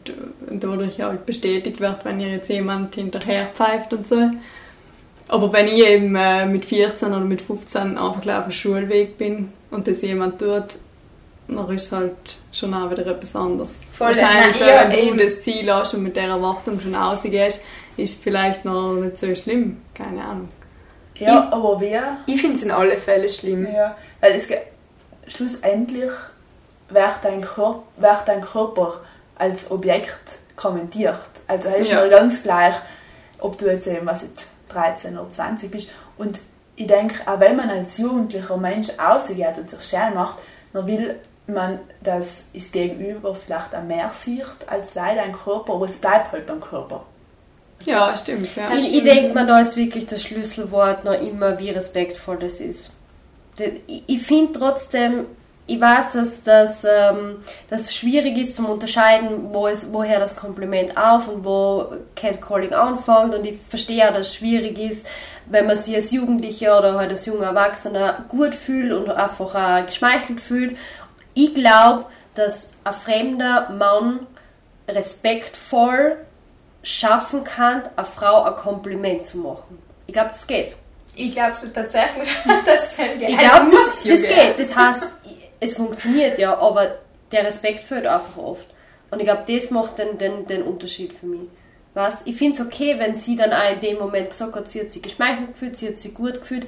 [0.49, 4.31] und dadurch halt bestätigt wird, wenn ihr jetzt jemand hinterher pfeift und so.
[5.29, 9.53] Aber wenn ich eben äh, mit 14 oder mit 15 einfach auf dem Schulweg bin
[9.71, 10.77] und das jemand tut,
[11.49, 12.15] dann ist es halt
[12.53, 13.79] schon auch wieder etwas anderes.
[13.93, 17.61] Voll, Wahrscheinlich, nein, wenn du das Ziel hast und mit dieser Erwartung schon rausgehst,
[17.97, 19.77] ist es vielleicht noch nicht so schlimm.
[19.95, 20.49] Keine Ahnung.
[21.17, 22.19] Ja, ich, aber wer?
[22.27, 23.67] Ich finde es in allen Fällen schlimm.
[23.73, 24.49] Ja, weil es
[25.29, 26.11] schlussendlich
[26.89, 29.01] wird dein, Körper, wird dein Körper
[29.37, 31.19] als Objekt kommentiert.
[31.47, 32.03] Also ist ja.
[32.03, 32.75] mir ganz gleich,
[33.39, 35.91] ob du jetzt eben was jetzt 13 oder 20 bist.
[36.19, 36.41] Und
[36.77, 40.39] ich denke, auch wenn man als jugendlicher Mensch ausgeht und sich schön macht,
[40.73, 45.87] dann will man, dass das Gegenüber vielleicht auch mehr sieht als leider ein Körper, aber
[45.87, 47.05] es bleibt halt beim Körper.
[47.87, 48.55] Ja, stimmt.
[48.57, 48.75] Ja.
[48.75, 52.93] Ich, ich denke mal, da ist wirklich das Schlüsselwort noch immer, wie respektvoll das ist.
[53.87, 55.27] Ich finde trotzdem,
[55.67, 57.37] ich weiß, dass das ähm,
[57.71, 63.35] dass schwierig ist zum Unterscheiden, wo es, woher das Kompliment auf und wo Catcalling anfängt
[63.35, 65.07] und ich verstehe auch, dass es schwierig ist,
[65.47, 69.87] wenn man sich als Jugendlicher oder halt als junger Erwachsener gut fühlt und einfach auch
[69.87, 70.77] geschmeichelt fühlt
[71.35, 74.27] ich glaube, dass ein fremder Mann
[74.89, 76.17] respektvoll
[76.85, 79.83] schaffen kann, einer Frau ein Kompliment zu machen.
[80.07, 80.77] Ich glaube, das geht.
[81.17, 82.99] Ich glaube tatsächlich, dass das.
[83.19, 84.59] Ich glaube, das, das geht.
[84.59, 85.03] Das heißt,
[85.61, 86.99] es funktioniert ja, aber
[87.33, 88.67] der Respekt fehlt einfach oft.
[89.11, 91.49] Und ich glaube, das macht den, den, den Unterschied für mich.
[91.95, 92.23] Was?
[92.25, 94.93] Ich finde es okay, wenn sie dann auch in dem Moment gesagt hat, sie hat
[94.93, 96.67] sich geschmeichelt gefühlt, sie hat sich gut gefühlt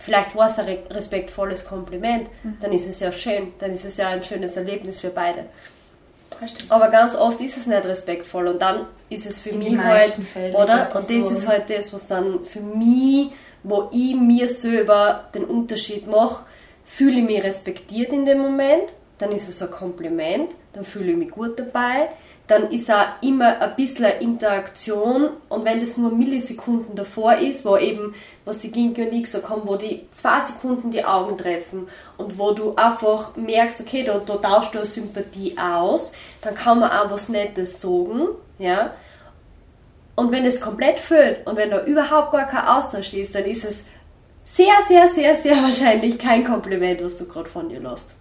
[0.00, 2.56] vielleicht war es ein respektvolles Kompliment, mhm.
[2.60, 5.44] dann ist es ja schön, dann ist es ja ein schönes Erlebnis für beide.
[6.68, 10.12] Aber ganz oft ist es nicht respektvoll und dann ist es für In mich halt,
[10.12, 10.88] Fällen oder?
[10.94, 13.30] Und das ist halt das, was dann für mich,
[13.62, 16.44] wo ich mir selber den Unterschied mache,
[16.84, 21.16] fühle ich mich respektiert in dem Moment, dann ist es ein Kompliment, dann fühle ich
[21.16, 22.08] mich gut dabei
[22.50, 27.76] dann ist auch immer ein bisschen Interaktion und wenn das nur Millisekunden davor ist, wo
[27.76, 28.12] eben,
[28.44, 31.86] was die Ginke und ich gesagt haben, wo die zwei Sekunden die Augen treffen
[32.16, 36.80] und wo du einfach merkst, okay, da, da tauschst du eine Sympathie aus, dann kann
[36.80, 38.94] man auch was Nettes sagen, ja.
[40.16, 43.64] Und wenn das komplett fehlt und wenn da überhaupt gar kein Austausch ist, dann ist
[43.64, 43.84] es
[44.42, 48.14] sehr, sehr, sehr, sehr wahrscheinlich kein Kompliment, was du gerade von dir lässt.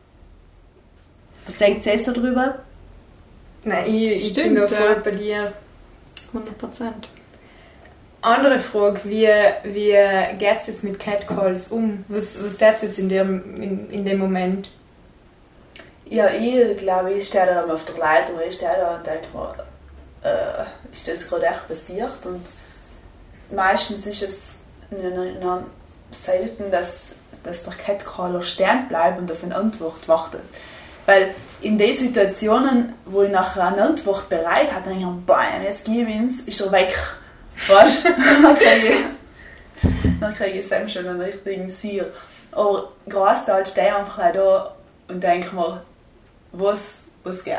[1.48, 2.60] Was denkt ihr darüber?
[3.64, 5.02] Nein, ich, Stimmt, ich bin da voll ja.
[5.04, 5.54] bei dir.
[6.28, 7.10] 100 Prozent.
[8.22, 9.28] Andere Frage, wie,
[9.64, 12.04] wie geht es jetzt mit Catcalls um?
[12.10, 14.70] Was, was tut jetzt in dem, in, in dem Moment?
[16.06, 19.56] Ja, ich glaube, ich stehe da auf der Leitung, ich stehe da und denke mir,
[20.24, 22.26] äh, ist das gerade echt passiert?
[22.26, 22.42] Und
[23.52, 24.48] meistens ist es,
[26.12, 30.42] selten, dass, dass der Catcaller stehen bleibt und auf eine Antwort wartet.
[31.06, 35.86] Weil in den Situationen, wo ich nachher eine Antwort bereit hatte, denke ich, boah, jetzt
[35.86, 36.98] gebe ich ins, ist er weg.
[37.68, 38.10] Weißt du?
[38.42, 42.12] dann kriege ich, dann kriege ich selbst schon einen richtigen Sier.
[42.52, 44.76] Aber großteils stehe ich einfach da
[45.10, 45.82] und denke mir,
[46.54, 47.56] was, was geht?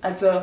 [0.00, 0.42] Also,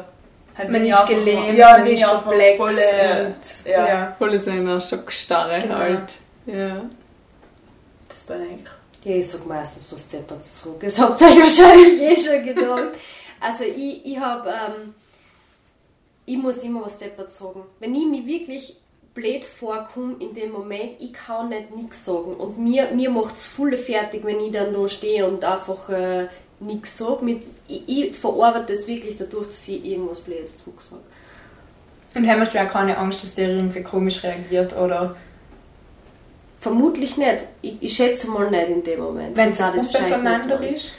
[0.58, 3.88] halt Man ist gelähmt, ja, man bin ist ich einfach perplex voll, äh, und ja,
[3.88, 4.16] ja.
[4.18, 5.76] Voll so einer Schockstarre Genau.
[5.76, 6.14] halt.
[6.46, 6.82] Ja.
[8.08, 8.79] das bin ich.
[9.04, 10.80] Ja, ich sag meistens was deppert zurück.
[10.82, 12.98] Das habt ihr euch wahrscheinlich eh schon gedacht.
[13.40, 14.94] Also ich, ich hab, ähm,
[16.26, 17.64] ich muss immer was deppert sagen.
[17.80, 18.78] Wenn ich mich wirklich
[19.14, 22.34] blöd vorkomme in dem Moment, ich kann nicht nichts sagen.
[22.36, 26.28] Und mir, mir macht es voll fertig, wenn ich dann da stehe und einfach äh,
[26.60, 27.40] nichts sage.
[27.68, 31.02] Ich, ich verarbeite das wirklich dadurch, dass ich irgendwas Blödes zurücksage.
[32.16, 35.16] Und haben du auch keine Angst, dass der irgendwie komisch reagiert oder
[36.60, 37.46] Vermutlich nicht.
[37.62, 39.38] Ich, ich schätze mal nicht in dem Moment.
[39.38, 40.92] wenn es nicht ist?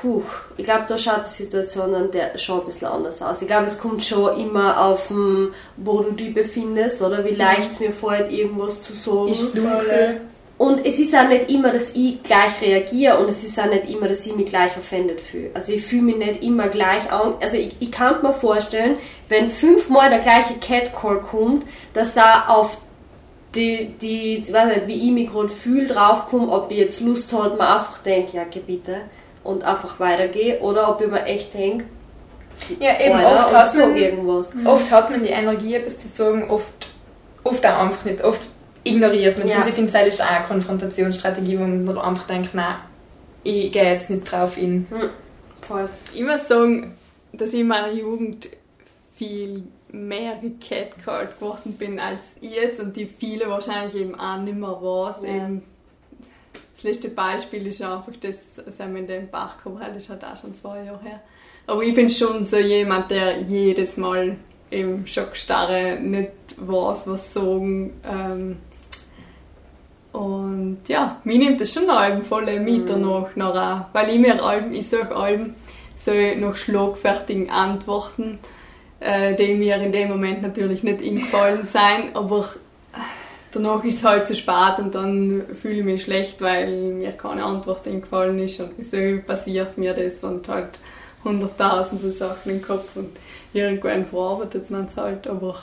[0.00, 0.22] Puh,
[0.56, 3.42] ich glaube, da schaut die Situation dann der, schon ein bisschen anders aus.
[3.42, 7.72] Ich glaube, es kommt schon immer auf, den, wo du dich befindest oder wie leicht
[7.72, 9.28] es mir fällt, irgendwas zu sagen.
[9.28, 10.20] Ist dunkel?
[10.58, 13.88] Und es ist auch nicht immer, dass ich gleich reagiere und es ist auch nicht
[13.88, 15.50] immer, dass ich mich gleich offended fühle.
[15.54, 17.34] Also ich fühle mich nicht immer gleich an.
[17.40, 18.98] Also ich, ich kann mir vorstellen,
[19.30, 21.64] wenn fünfmal der gleiche Catcall kommt,
[21.94, 22.76] dass er auf
[23.54, 27.32] die, die ich weiß nicht, wie ich mich gerade fühle, draufkomme, ob ich jetzt Lust
[27.32, 28.96] habe, mir einfach denke, ja, geh bitte,
[29.42, 31.84] und einfach weitergehe, oder ob ich mir echt denke,
[32.78, 34.52] Ja, eben, Alter, oft hat, man, irgendwas.
[34.64, 36.88] oft hat man die Energie, etwas zu sagen, oft,
[37.42, 38.22] oft auch einfach nicht.
[38.22, 38.42] Oft
[38.84, 39.52] ignoriert man es.
[39.52, 39.60] Ja.
[39.60, 42.76] Und ich finde, das ist auch eine Konfrontationsstrategie, wo man einfach denkt, nein,
[43.42, 44.86] ich gehe jetzt nicht drauf in.
[44.90, 45.10] Hm,
[45.62, 45.88] voll.
[46.14, 46.94] Ich muss sagen,
[47.32, 48.48] dass ich in meiner Jugend
[49.16, 54.56] viel mehr gecatcalled geworden bin als ich jetzt und die viele wahrscheinlich eben auch nicht
[54.56, 55.22] mehr was.
[55.22, 55.28] Ja.
[55.28, 55.62] Eben,
[56.74, 58.36] das letzte Beispiel ist einfach das,
[58.78, 61.20] haben wir in dem Bach gehabt, das ist halt auch schon zwei Jahre her.
[61.66, 64.36] Aber ich bin schon so jemand, der jedes Mal
[64.70, 67.92] im Schockstarre nicht weiß, was sagen.
[68.10, 68.56] Ähm,
[70.12, 74.74] und ja, mir nimmt das schon Alben voll mit danach, nachher, weil ich mir Alben,
[74.74, 75.54] ich suche Alben
[75.94, 78.38] so nach schlagfertigen Antworten,
[79.00, 82.48] äh, die mir in dem Moment natürlich nicht eingefallen sein, aber
[83.52, 87.44] danach ist es halt zu spät und dann fühle ich mich schlecht, weil mir keine
[87.44, 90.78] Antwort eingefallen ist und wieso passiert mir das und halt
[91.24, 93.10] hunderttausend so Sachen im Kopf und
[93.52, 95.56] irgendwann verarbeitet man es halt, aber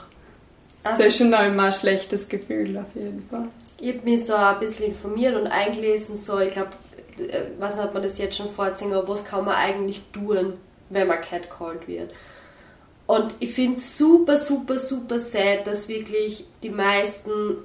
[0.83, 3.47] Also, das ist schon einmal ein schlechtes Gefühl auf jeden Fall.
[3.79, 6.71] Ich habe mich so ein bisschen informiert und eingelesen, so, ich glaube,
[7.19, 10.53] äh, was nicht, ob man das jetzt schon vorziehen, aber was kann man eigentlich tun,
[10.89, 12.11] wenn man catcalled wird.
[13.07, 17.57] Und ich finde es super, super, super sad, dass wirklich die meisten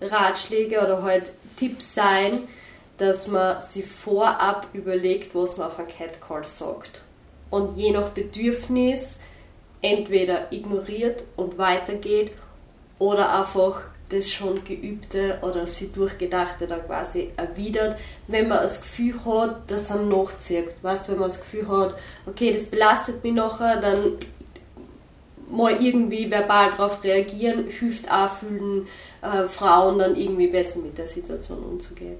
[0.00, 2.40] Ratschläge oder halt Tipps sein,
[2.98, 7.02] dass man sich vorab überlegt, was man auf einen Catcall sagt.
[7.48, 9.20] Und je nach Bedürfnis
[9.80, 12.32] entweder ignoriert und weitergeht
[12.98, 19.14] oder einfach das schon Geübte oder sie Durchgedachte dann quasi erwidert, wenn man das Gefühl
[19.24, 20.70] hat, dass er nachzieht.
[20.82, 21.94] Weißt du, wenn man das Gefühl hat,
[22.26, 24.18] okay, das belastet mich nachher, dann
[25.50, 28.86] mal irgendwie verbal darauf reagieren, hilft auch vielen
[29.22, 32.16] äh, Frauen dann irgendwie besser mit der Situation umzugehen.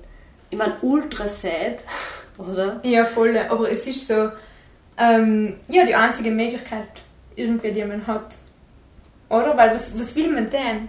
[0.51, 1.79] Ich meine, ultra sad,
[2.39, 2.81] oder?
[2.85, 3.37] Ja, voll.
[3.49, 4.31] Aber es ist so,
[4.97, 6.89] ähm, ja, die einzige Möglichkeit,
[7.37, 8.37] irgendwie, die man hat.
[9.29, 9.57] Oder?
[9.57, 10.89] Weil was, was will man denn?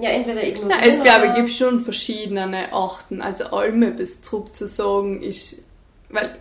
[0.00, 3.20] Ja, entweder Ja, ignorieren es glaube ich oder- gibt schon verschiedene Arten.
[3.22, 5.62] Also allem etwas zurückzusagen ist,
[6.08, 6.38] weil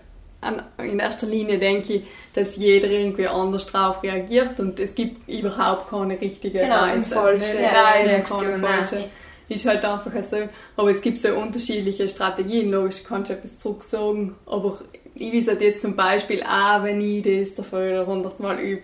[0.79, 2.01] in erster Linie denke ich,
[2.34, 7.73] dass jeder irgendwie anders darauf reagiert und es gibt überhaupt keine richtige Genau, falsche Nein,
[7.73, 8.95] keine Reaktion, falsche.
[8.95, 9.06] nein.
[9.49, 10.38] Ist halt einfach so.
[10.77, 12.71] Aber es gibt so unterschiedliche Strategien.
[12.71, 14.79] Logisch kannst du etwas zurücksagen, aber
[15.15, 18.82] ich weiß halt jetzt zum Beispiel auch, wenn ich das dafür hundertmal übe,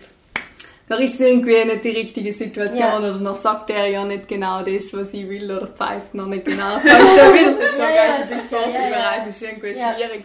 [0.88, 2.98] dann ist es irgendwie nicht die richtige Situation Ja.
[2.98, 6.44] oder dann sagt er ja nicht genau das, was ich will oder pfeift noch nicht
[6.44, 7.56] genau, was er will.
[7.76, 9.24] So Ja, ja, sicher, ja, ja.
[9.28, 9.94] ist irgendwie Ja.
[9.94, 10.24] schwierig.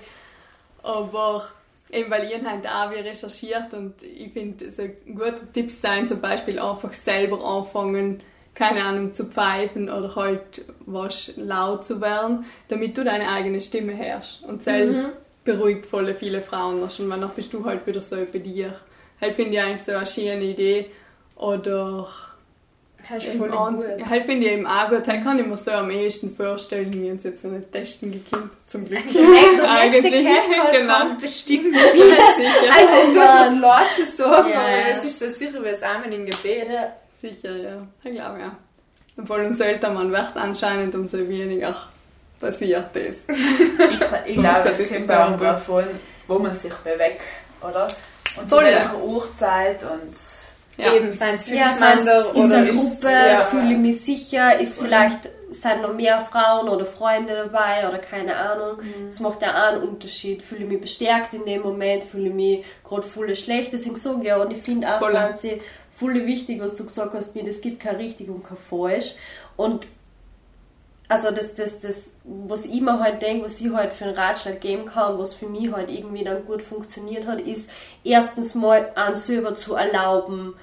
[0.86, 1.44] Aber
[1.92, 6.22] eben weil ich halt auch wie recherchiert und ich finde, so gute Tipps sein zum
[6.22, 8.22] Beispiel einfach selber anfangen,
[8.54, 13.98] keine Ahnung, zu pfeifen oder halt was laut zu werden, damit du deine eigene Stimme
[13.98, 14.44] hörst.
[14.44, 15.08] Und das Mhm.
[15.44, 18.80] beruhigt voll viele Frauen noch schon, weil dann bist du halt wieder so bei dir.
[19.20, 20.90] Halt finde ich eigentlich so eine schöne Idee.
[21.36, 22.08] Oder
[23.10, 23.86] Das ist eben voll an- gut.
[24.10, 25.08] halt finde ich eben auch gut.
[25.08, 28.50] Halt kann ich mir so am ehesten vorstellen, wie uns jetzt noch nicht testen gekommen,
[28.68, 29.04] zum Glück.
[29.14, 31.06] Der nächste Eigentlich, Catcall genau.
[31.22, 31.76] bestimmt.
[31.76, 32.74] Sicher.
[32.76, 35.84] Also es tut mir leid zu sagen, Ja, aber es ist so sicher wie das
[35.84, 36.68] Amen im Gebet.
[36.72, 36.94] Ja.
[37.22, 37.88] Sicher, ja.
[38.04, 38.58] Ich glaube, ja.
[39.18, 41.76] Und vor allem umso älter man wird anscheinend, umso weniger
[42.40, 43.04] passiert das.
[43.28, 45.40] Ich, ich glaube, das kommt auch beantworten.
[45.44, 45.84] davon,
[46.28, 47.22] wo man sich bewegt,
[47.62, 47.88] oder?
[48.36, 48.66] Und zu Voll.
[48.66, 50.14] welcher Uhrzeit und
[50.78, 50.94] Ja.
[50.94, 51.72] Eben, seien es Ja,
[52.34, 53.46] in der Gruppe, ja.
[53.46, 58.36] fühle ich mich sicher, ist vielleicht, sind noch mehr Frauen oder Freunde dabei oder keine
[58.36, 58.80] Ahnung.
[59.08, 60.42] Das macht ja auch einen Unterschied.
[60.42, 63.74] Fühle ich mich bestärkt in dem Moment, fühle ich mich gerade voll schlecht.
[63.74, 65.00] Deswegen so ja, und ich finde auch.
[65.00, 65.62] Franzi,
[65.98, 69.16] voll wichtig, was du gesagt hast, mir, es gibt kein richtig und kein falsch.
[69.56, 69.88] Und
[71.08, 74.60] also das, das, das, was ich mir halt denke, was ich halt für einen Ratschlag
[74.60, 77.70] geben kann, was für mich halt irgendwie dann gut funktioniert hat, ist
[78.04, 80.56] erstens mal an selber zu erlauben,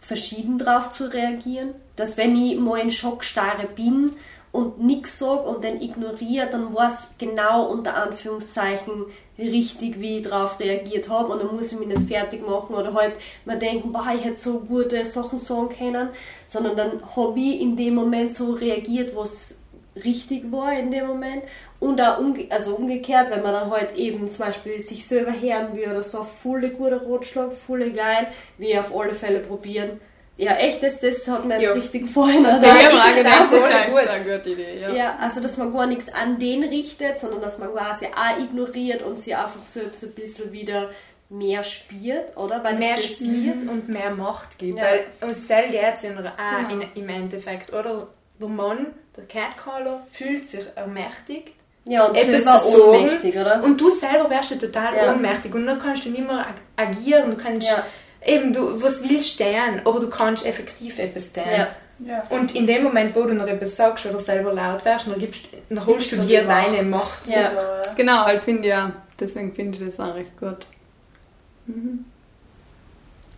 [0.00, 1.74] verschieden drauf zu reagieren.
[1.94, 4.12] Dass wenn ich mal in Schockstarre bin
[4.56, 9.06] und nichts sage und dann ignoriere, dann weiß ich genau unter Anführungszeichen
[9.38, 12.94] richtig, wie ich darauf reagiert habe und dann muss ich mich nicht fertig machen oder
[12.94, 13.14] halt
[13.44, 16.08] mir denken, boah, ich hätte so gute Sachen sagen können,
[16.46, 19.60] sondern dann habe ich in dem Moment so reagiert, was
[20.04, 21.42] richtig war in dem Moment
[21.80, 25.74] und auch umge also umgekehrt, wenn man dann halt eben zum Beispiel sich selber hören
[25.76, 30.00] will oder so, voll guter Rotschlag, voll geil, wie auf alle Fälle probieren.
[30.38, 31.72] Ja, echt, das, das hat mir jetzt Ja.
[31.72, 32.42] richtig gefallen.
[32.42, 32.76] Ja, Oder?
[32.76, 33.70] ich ich habe gedacht, das ist
[34.10, 34.80] eine gute Idee.
[34.82, 34.92] Ja.
[34.92, 39.02] Ja, also dass man gar nichts an den richtet, sondern dass man quasi auch ignoriert
[39.02, 40.90] und sie einfach selbst ein bisschen wieder
[41.30, 42.62] mehr spielt, oder?
[42.62, 44.78] Weil mehr spielt und mehr Macht gibt.
[44.78, 44.84] Ja.
[44.84, 46.30] Weil uns Zell geht es ja Genau.
[46.70, 48.06] in, im Endeffekt, oder?
[48.38, 51.54] Der Mann, der Catcaller, fühlt sich ermächtigt.
[51.86, 53.62] Ja, und Etwas selber zu ohnmächtig, oder?
[53.64, 55.12] Und du selber wärst ja total Ja.
[55.12, 57.82] ohnmächtig und dann kannst du nicht mehr ag- agieren, du kannst Ja.
[58.26, 61.44] Eben, du, was willst du denn, aber du kannst effektiv etwas tun.
[61.50, 61.68] Ja.
[62.06, 62.22] ja.
[62.30, 65.46] Und in dem Moment, wo du noch etwas sagst oder selber laut wärst, dann, gibst,
[65.68, 67.26] dann holst du Gibst du dir deine Macht.
[67.26, 67.50] Ja.
[67.50, 68.92] Oder, äh, Genau, halt finde ich ja.
[69.18, 70.66] Deswegen finde ich das auch recht gut.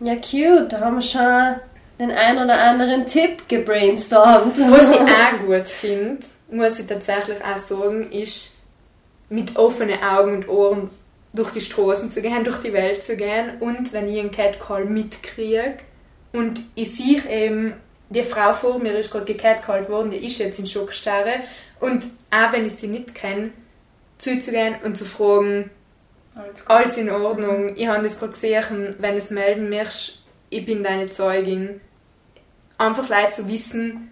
[0.01, 0.71] Ja, cute.
[0.71, 1.55] Da haben wir schon
[1.99, 4.57] den einen oder anderen Tipp gebrainstormt.
[4.69, 6.19] Was ich auch gut finde,
[6.51, 8.51] muss ich tatsächlich auch sagen, ist,
[9.29, 10.89] mit offenen Augen und Ohren
[11.33, 14.85] durch die Straßen zu gehen, durch die Welt zu gehen und wenn ich einen Catcall
[14.85, 15.77] mitkriege
[16.33, 17.73] und ich sehe eben,
[18.09, 21.41] die Frau vor mir ist gerade gecatcallt worden, die ist jetzt in Schockstarre
[21.79, 23.51] und auch wenn ich sie nicht kenne,
[24.17, 25.69] zuzugehen und zu fragen,
[26.35, 30.65] alles alles in Ordnung, ich habe das gerade gesehen, wenn du es melden möchtest, ich
[30.65, 31.81] bin deine Zeugin.
[32.77, 34.09] Einfach leid zu wissen,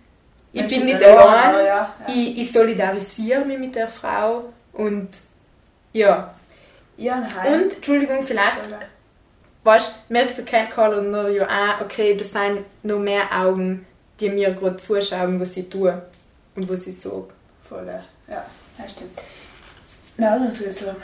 [0.51, 1.95] ich Menschen bin nicht allein, ja, ja.
[2.07, 5.09] Ich, ich solidarisiere mich mit der Frau und
[5.93, 6.33] ja.
[6.97, 7.53] Ja, ein Heim.
[7.53, 8.57] Und, Entschuldigung, vielleicht,
[9.63, 13.85] weißt, merkt der Catcaller noch ja auch, okay, da sind noch mehr Augen,
[14.19, 16.01] die mir gerade zuschauen, was ich tue
[16.55, 17.27] und was ich sage.
[17.67, 17.85] Voll,
[18.27, 18.43] ja,
[18.79, 19.19] ja, stimmt.
[20.17, 20.97] Na, das ich sagen.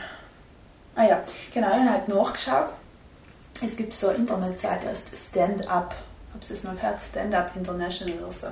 [0.96, 2.70] Ah ja, genau, ich habe halt nachgeschaut.
[3.64, 5.96] Es gibt so eine Internetseite, die heißt Stand Up.
[6.34, 7.02] Habt ihr das mal gehört?
[7.02, 8.48] Stand Up International oder so.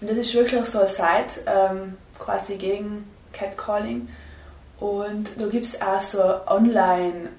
[0.00, 4.08] Und das ist wirklich so eine Seite, ähm, quasi gegen Catcalling.
[4.80, 7.30] Und da gibt es auch so online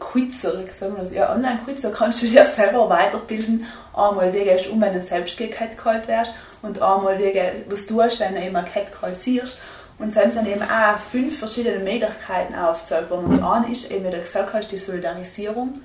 [0.00, 3.66] Quizzer, sagen wir das, ja, Online-Quizzer kannst du dir selber weiterbilden.
[3.94, 8.02] Einmal, wie du um, wenn du selbst gecatcallt wirst und einmal, wie geh- was du
[8.02, 9.58] tust, wenn du einen Catcall siehst.
[9.98, 13.26] Und dann sind eben auch fünf verschiedene Möglichkeiten aufgezeigt worden.
[13.26, 15.80] Und eine ist eben, wie du gesagt hast, die Solidarisierung.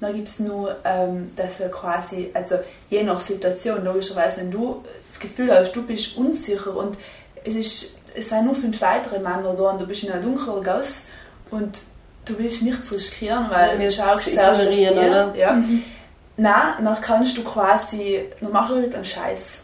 [0.00, 2.56] Dann gibt es nur, ähm, dass er quasi, also
[2.90, 6.98] je nach Situation, logischerweise, wenn du das Gefühl hast, du bist unsicher und
[7.44, 10.62] es, ist, es sind nur fünf weitere Männer da und du bist in einer dunklen
[10.62, 11.08] Gasse
[11.50, 11.80] und
[12.24, 14.90] du willst nichts riskieren, weil wir du schaust zuerst auf dich.
[15.36, 15.62] Ja.
[16.36, 19.60] Nein, dann kannst du quasi, dann machst du irgendeinen Scheiß.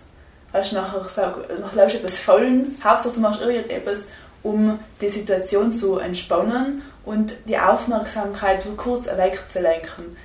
[0.53, 2.77] Weißt du, nachher, sag, nachher lässt du etwas fallen.
[2.83, 4.09] Hauptsache, du machst irgendetwas,
[4.43, 10.17] um die Situation zu entspannen und die Aufmerksamkeit kurz wegzulenken.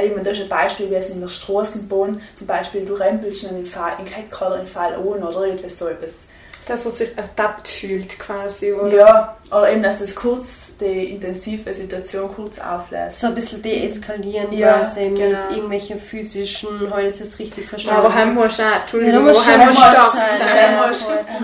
[0.00, 3.56] Eben, das ist ein Beispiel, wie es in der Straßenbahn, zum Beispiel, du rempelst in
[3.56, 6.26] den Fall, in den Fall an oder irgendwas so etwas.
[6.66, 8.94] Dass er sich ertappt fühlt quasi, oder?
[8.94, 13.20] Ja, oder eben, dass das kurz, die intensive Situation kurz auflässt.
[13.20, 15.38] So ein bisschen deeskalieren Ja, quasi mit genau.
[15.50, 18.00] irgendwelchen physischen, heute ist es richtig Ja, verstanden.
[18.00, 20.90] aber heim musst du auch, ja, Entschuldigung, aber heim schon musst du sein, ja.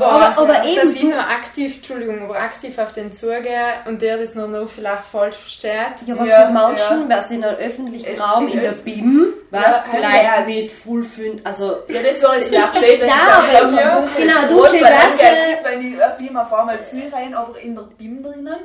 [0.01, 3.73] Ja, aber, aber dass eben, ich du, nur aktiv, Entschuldigung, aber aktiv auf den zugehe
[3.87, 5.73] und der das noch, noch vielleicht falsch versteht.
[6.07, 7.05] ja, aber Ja, für Menschen, ja.
[7.09, 10.71] wer es in einem öffentlichen Raum in in der BIM, Ja, weißt heim vielleicht mit
[10.73, 14.05] voll fünf, also Ja, das war jetzt vielleicht blöd, wenn Ja, ich aber- sage, ja,
[14.17, 18.23] genau, geht- Wenn ich auf die mal vor mal zu rein, aber in der BIM
[18.23, 18.61] drinnen,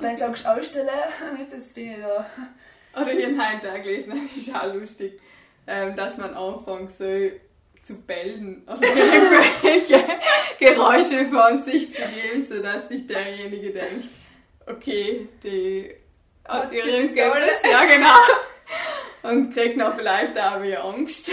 [0.00, 0.88] ich sagst ausstellen,
[1.50, 2.26] das bin ich da.
[3.00, 5.20] Oder ich habe heute auch gelesen, das ist auch lustig,
[5.66, 7.04] ähm, dass man anfängt so
[7.82, 10.04] zu bellen oder irgendwelche
[10.58, 14.06] Geräusche von sich zu geben, sodass sich derjenige denkt,
[14.66, 15.94] okay, die
[16.46, 17.46] hat irgendwas, Gaule?
[17.70, 19.30] ja genau.
[19.30, 21.30] und kriegt noch vielleicht auch wieder Angst.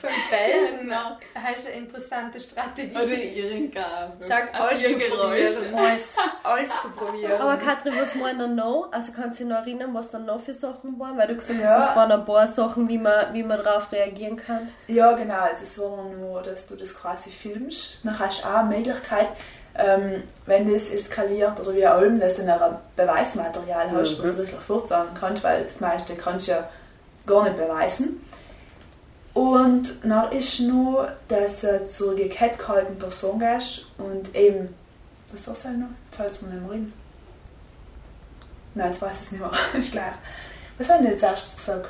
[0.00, 2.96] Von Bällen hast du eine interessante Strategie.
[2.96, 4.16] Oder Irrengabe.
[4.24, 5.74] Sag alles zu probieren.
[5.74, 6.16] Alles.
[6.42, 7.40] Alles zu probieren.
[7.40, 8.88] Aber Katrin, was waren dann noch?
[8.92, 11.16] Also kannst du dich noch erinnern, was dann noch für Sachen waren?
[11.18, 11.76] Weil du gesagt Ja.
[11.76, 14.68] hast, das waren ein paar Sachen, wie man, wie man darauf reagieren kann.
[14.88, 15.40] Ja, genau.
[15.42, 17.98] Also es war nur, dass du das quasi filmst.
[18.04, 19.28] Dann hast du auch eine Möglichkeit,
[19.78, 24.32] ähm, wenn das eskaliert oder wie auch immer, dass du dann ein Beweismaterial hast, was
[24.32, 26.68] du wirklich fortsagen kannst, weil das meiste kannst du ja
[27.26, 28.20] gar nicht beweisen.
[29.32, 34.74] Und dann ist nur, dass du zur gecatcallten Person gehst und eben,
[35.32, 35.86] was war es halt noch?
[36.10, 36.92] Jetzt hält es mir nicht mehr rein.
[38.74, 39.52] Nein, jetzt weiß ich es nicht mehr.
[39.78, 40.04] ist gleich.
[40.78, 41.88] Was haben wir jetzt erst gesagt?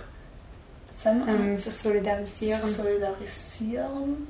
[1.03, 2.61] Wir, Ähm, sich solidarisieren.
[2.61, 4.29] sich solidarisieren,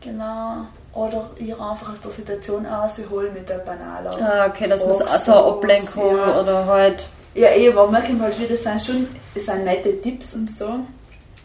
[0.00, 0.66] genau.
[0.92, 4.12] Oder ihr einfach aus der Situation rausholen mit der banalen.
[4.20, 6.40] Ah, okay, das muss also Ablenkung ja.
[6.40, 7.08] oder halt.
[7.34, 10.80] Ja, eh, aber merken halt wieder, das sind schon das sind nette Tipps und so,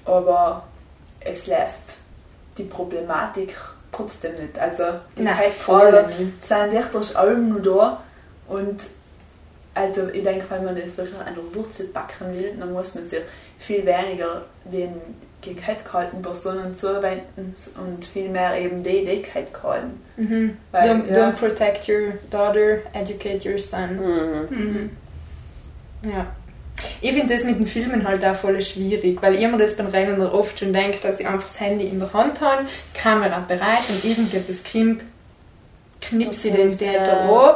[0.05, 0.63] aber
[1.25, 1.97] es lässt
[2.57, 3.55] die Problematik
[3.91, 4.57] trotzdem nicht.
[4.59, 4.83] Also,
[5.17, 6.45] die Nein, nicht.
[6.45, 8.03] sind echt durch allem nur da
[8.47, 8.85] und
[9.75, 13.03] also ich denke, wenn man das wirklich an der Wurzel backen will, dann muss man
[13.03, 13.21] sich
[13.57, 14.93] viel weniger den
[15.41, 17.53] gehalten Personen zuwenden
[17.83, 19.99] und viel mehr eben die, die catcallen.
[20.15, 20.57] Mhm.
[20.71, 21.29] Weil, don't, ja.
[21.29, 23.97] don't protect your daughter, educate your son.
[23.97, 24.47] Mhm.
[24.49, 24.89] Mhm.
[26.03, 26.27] Ja.
[27.03, 29.87] Ich finde das mit den Filmen halt auch voll schwierig, weil ich mir das beim
[29.87, 33.83] Rennen oft schon denke, dass ich einfach das Handy in der Hand habe, Kamera bereit
[33.89, 35.01] und irgendetwas kommt,
[35.99, 37.29] knips ich den Täter ja.
[37.29, 37.55] an.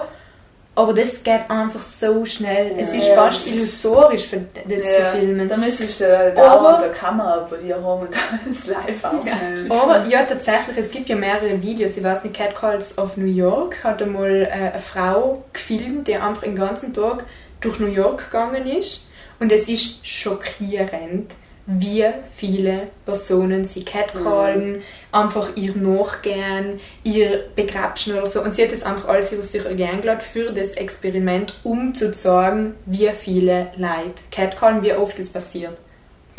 [0.76, 2.74] Aber das geht einfach so schnell.
[2.78, 3.02] Es Ja.
[3.02, 5.48] ist Ja, fast illusorisch, für das zu filmen.
[5.48, 8.16] Da müsstest du äh, dauernd eine Kamera bei dir haben und
[8.50, 9.72] das live aufnehmen.
[9.72, 11.96] Aber ja, tatsächlich, es gibt ja mehrere Videos.
[11.96, 16.44] Ich weiß nicht, Catcalls of New York hat einmal äh, eine Frau gefilmt, die einfach
[16.44, 17.24] den ganzen Tag
[17.62, 19.07] durch New York gegangen ist.
[19.40, 21.34] Und es ist schockierend,
[21.66, 24.82] wie viele Personen sie catcallen,
[25.12, 28.42] einfach ihr nachgehen, ihr begrapschen oder so.
[28.42, 32.14] Und sie hat das einfach alles über sich ergehen gelassen für das Experiment, um zu
[32.14, 35.78] zeigen, wie viele Leute catcallen, wie oft das passiert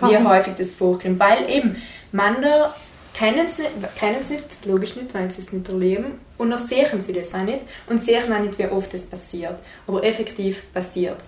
[0.02, 0.28] wie Warum?
[0.28, 1.18] häufig das vorkommt.
[1.18, 1.76] Weil eben,
[2.12, 2.74] Männer
[3.14, 6.20] kennen es nicht, kennen's nicht, logisch nicht, weil sie es nicht erleben.
[6.36, 7.60] Und dann sehen sie das auch nicht.
[7.88, 9.56] Und sehen auch nicht, wie oft das passiert.
[9.86, 11.18] Aber effektiv passiert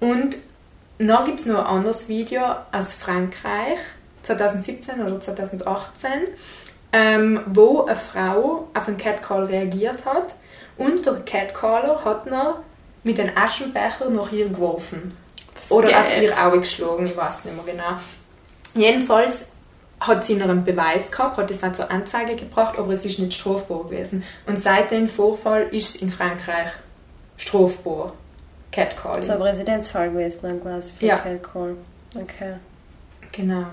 [0.00, 0.36] Und
[1.06, 2.42] dann gibt es noch ein anderes Video
[2.72, 3.78] aus Frankreich,
[4.22, 6.10] 2017 oder 2018,
[6.92, 10.34] ähm, wo eine Frau auf einen Catcall reagiert hat.
[10.76, 12.54] Und der Catcaller hat dann
[13.04, 15.16] mit einem Aschenbecher nach ihr geworfen.
[15.70, 16.22] Oder auf geht?
[16.22, 17.98] ihr Auge geschlagen, ich weiß nicht mehr genau.
[18.74, 19.50] Jedenfalls
[20.00, 23.18] hat sie noch einen Beweis gehabt, hat es auch zur Anzeige gebracht, aber es ist
[23.18, 24.22] nicht strafbar gewesen.
[24.46, 26.68] Und seit dem Vorfall ist es in Frankreich
[27.36, 28.12] strafbar.
[28.78, 29.22] Catcalling.
[29.22, 31.16] So ein Residenzfall gewesen dann quasi für Ja.
[31.18, 31.76] Catcall.
[32.14, 32.54] Okay.
[33.32, 33.64] Genau.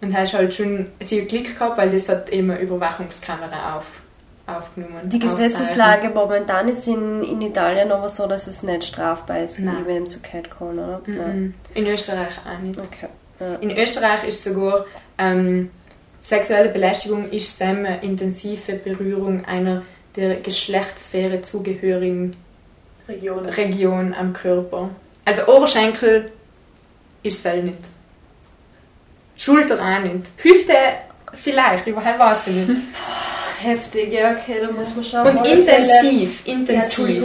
[0.00, 4.02] Und hast halt schon, sie hat Glück gehabt, weil das hat eben eine Überwachungskamera auf,
[4.46, 5.08] aufgenommen.
[5.08, 5.18] Die.
[5.18, 9.84] Gesetzeslage momentan ist in, in Italien aber so, dass es nicht strafbar ist, Nein.
[9.88, 11.02] eben zu Catcallen, oder?
[11.06, 11.54] Nein.
[11.74, 12.78] In Österreich auch nicht.
[12.78, 13.08] Okay.
[13.40, 13.54] Ja.
[13.56, 14.84] In Österreich ist sogar
[15.18, 15.70] ähm,
[16.22, 19.82] sexuelle Belästigung ist zusammen intensive Berührung einer
[20.14, 22.36] der Geschlechtssphäre zugehörigen
[23.08, 23.46] Region.
[23.46, 24.90] Region am Körper.
[25.24, 26.30] Also Oberschenkel
[27.22, 27.78] ist es nicht.
[29.36, 30.26] Schulter auch nicht.
[30.38, 30.74] Hüfte
[31.34, 32.80] vielleicht, überhaupt weiß ich nicht.
[33.60, 35.26] Heftig, ja, okay, da muss man schauen.
[35.26, 37.24] Und alle Fälle- intensiv, Ja, intensiv.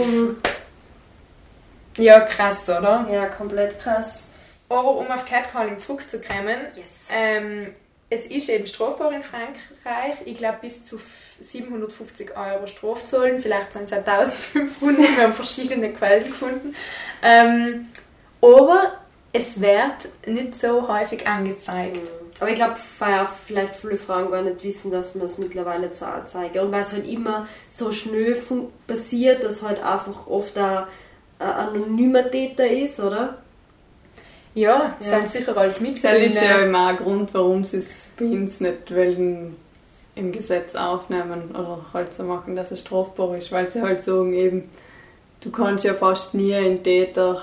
[1.96, 3.06] Ja, krass, oder?
[3.12, 4.24] Ja, komplett krass.
[4.68, 7.08] Aber um auf Catcalling zurückzukommen, Yes.
[7.14, 7.72] ähm,
[8.10, 10.16] es ist eben strafbar in Frankreich.
[10.24, 10.98] Ich glaube, bis zu
[11.40, 13.38] 750 Euro Strafzollen.
[13.40, 14.98] Vielleicht sind es auch 1500.
[15.16, 16.74] Wir haben verschiedene Quellen gefunden.
[17.22, 17.86] Ähm,
[18.40, 18.92] aber
[19.32, 21.98] es wird nicht so häufig angezeigt.
[22.40, 25.92] Aber ich glaube, weil auch vielleicht viele Frauen gar nicht wissen, dass man es mittlerweile
[25.92, 26.62] zur Anzeige.
[26.62, 28.36] Und weil es halt immer so schnell
[28.86, 30.84] passiert, dass halt einfach oft ein,
[31.38, 33.38] ein anonymer Täter ist, oder?
[34.54, 35.18] Ja, es Ja.
[35.18, 36.16] sind sicher alles Das Mitglieder.
[36.16, 39.56] ist ja immer ein Grund, warum sie es bei uns nicht wollen
[40.16, 44.32] im Gesetz aufnehmen oder halt so machen, dass es strafbar ist, weil sie halt sagen
[44.32, 44.68] eben,
[45.40, 47.42] du kannst ja fast nie einen Täter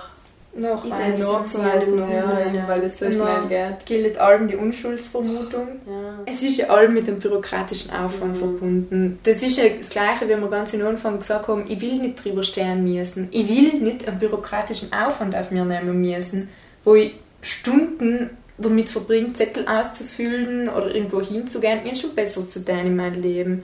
[0.53, 1.25] Nachweisen.
[1.25, 3.23] nachweisen, noch ja, weil es so Genau.
[3.25, 3.85] schnell geht.
[3.85, 5.67] Gilt allem die Unschuldsvermutung.
[5.87, 6.19] Ja.
[6.25, 8.39] Es ist ja allem mit dem bürokratischen Aufwand Mhm.
[8.39, 9.19] verbunden.
[9.23, 12.21] Das ist ja das Gleiche, wie wir ganz am Anfang gesagt haben, ich will nicht
[12.23, 13.29] drüber stehen müssen.
[13.31, 16.49] Ich will nicht einen bürokratischen Aufwand auf mir nehmen müssen,
[16.83, 18.29] wo ich Stunden
[18.61, 21.79] damit verbringe, Zettel auszufüllen oder irgendwo hinzugehen.
[21.83, 23.63] Ich habe schon Besseres zu tun in meinem Leben.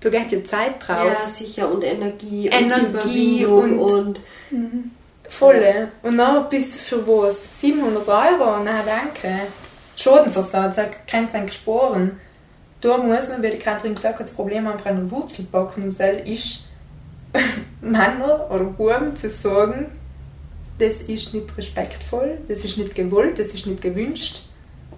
[0.00, 1.06] Da geht ja Zeit drauf.
[1.06, 1.70] ja, sicher.
[1.70, 2.48] Und Energie.
[2.48, 4.90] Energie und, und- und
[5.28, 5.88] Voll.
[6.02, 7.60] Und dann bis für was?
[7.60, 8.60] 700 Euro?
[8.64, 9.46] Na, danke.
[9.96, 12.20] Schadensersatz, er kennt seinen Sporen.
[12.80, 15.84] Da muss man, wie die Katrin gesagt hat, das Problem einfach an der Wurzel packen
[15.84, 16.60] und das ist,
[17.80, 19.90] Männer oder Buben zu sagen,
[20.78, 24.40] das ist nicht respektvoll, das ist nicht gewollt, das ist nicht gewünscht.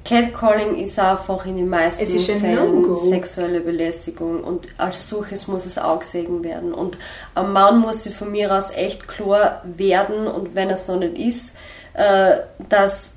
[0.04, 2.94] Catcalling ist einfach in den meisten Fällen No-Go.
[2.94, 6.72] sexuelle Belästigung und als solches muss es angesehen werden.
[6.72, 6.96] Und
[7.34, 11.18] ein Mann muss sich von mir aus echt klar werden und wenn es noch nicht
[11.18, 11.56] ist,
[11.92, 12.38] äh,
[12.70, 13.12] dass,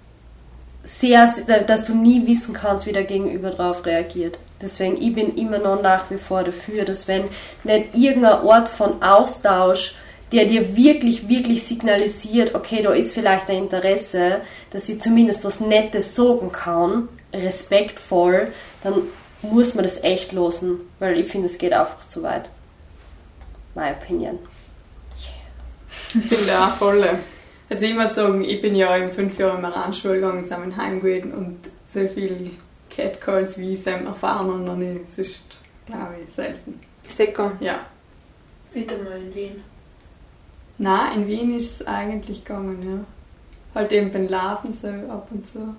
[0.84, 1.30] sehr,
[1.66, 4.38] dass du nie wissen kannst, wie der Gegenüber darauf reagiert.
[4.62, 7.24] Deswegen, ich bin immer noch nach wie vor dafür, dass wenn
[7.64, 9.96] nicht irgendein Ort von Austausch
[10.32, 15.60] der dir wirklich, wirklich signalisiert, okay, da ist vielleicht ein Interesse, dass sie zumindest was
[15.60, 18.48] Nettes sagen kann, respektvoll,
[18.84, 18.94] dann
[19.42, 22.50] muss man das echt losen, weil ich finde, es geht einfach zu weit.
[23.76, 24.40] My opinion.
[26.14, 27.04] Ich finde auch voll.
[27.70, 30.78] Also ich muss sagen, ich bin ja in fünf Jahren in Maranschule gegangen, sind in
[30.78, 32.52] Heim gewesen und so viele
[32.90, 35.42] Catcalls wie ich es erfahren und noch nicht, das ist,
[35.86, 36.80] glaube ich, selten.
[37.08, 37.54] Sicher.
[37.62, 37.86] Ja.
[38.74, 39.71] Wieder mal in Wien.
[40.82, 43.80] Nein, in Wien ist es eigentlich gegangen, ja.
[43.80, 45.76] Halt eben beim Laufen so ab und zu.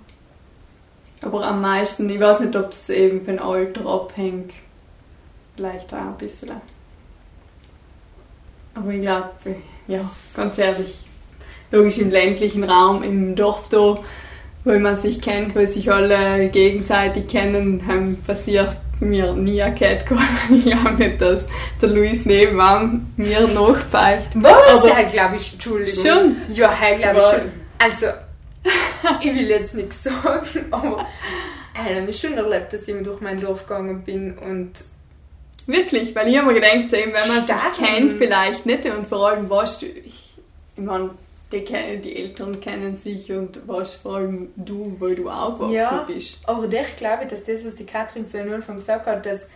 [1.21, 4.53] Aber am meisten, ich weiß nicht, ob es eben von Alter abhängt.
[5.57, 6.53] Vielleicht auch ein bisschen.
[8.77, 9.57] Aber ich glaube,
[9.89, 11.01] ja, ganz ehrlich,
[11.73, 13.99] logisch im ländlichen Raum, im Dorf da,
[14.65, 20.19] wo man sich kennt, wo sich alle gegenseitig kennen, passiert mir nie Catcall.
[20.51, 21.41] Ich glaube nicht, dass
[21.81, 24.29] der Luis nebenan mir nachpfeift.
[24.35, 24.53] Was?
[24.71, 26.05] Aber- ja, glaube ich, Entschuldigung.
[26.05, 26.37] Schon?
[26.55, 27.53] Ja, hey, glaube ich schon.
[27.79, 28.07] Also,
[29.21, 31.07] ich will jetzt nichts sagen, aber
[31.75, 34.73] ich habe schon erlebt, dass ich durch mein Dorf gegangen bin und
[35.67, 37.75] Wirklich, weil ich habe mir gedacht, so wenn man Stark.
[37.77, 40.35] sich kennt, vielleicht nicht und vor allem weißt du, ich,
[40.77, 41.11] ich meine,
[41.53, 46.05] die, kennen- die Eltern kennen sich und weißt vor allem du, weil du aufgewachsen Ja.
[46.07, 46.49] bist.
[46.49, 49.49] Aber ich glaube, dass das, was die Katrin so am Anfang gesagt hat, dass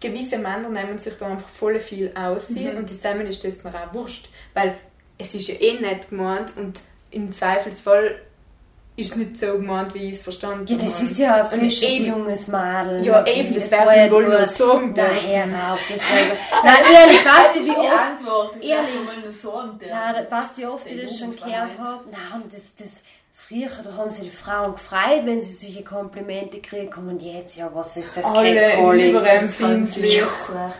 [0.00, 2.76] gewisse Männer nehmen sich da einfach voll viel aus Mhm.
[2.78, 4.28] und zusammen ist das noch auch wurscht.
[4.54, 4.74] Weil
[5.18, 8.16] es ist ja eh nicht gemeint und im Zweifelsfall
[8.94, 11.04] ist nicht so gemeint, wie ich es verstanden Ja, das habe.
[11.06, 13.04] ist ja ein frisches eben- junges Mädel.
[13.04, 15.88] Ja, eben, das war werden ja wohl nur- sagen Nein, das
[16.64, 18.94] Nein, ehrlich, weißt du, wie die oft Antwort, das Ehrlich.
[19.06, 19.78] man nur sagen.
[19.80, 22.04] Das- weißt du, wie oft ich das schon gehört habe?
[22.10, 23.00] Nein, das, das,
[23.52, 27.08] früher, da haben sie die Frauen gefreut, wenn sie solche Komplimente kriegen.
[27.08, 30.22] Und jetzt, ja, was ist das Alle überempfindlich.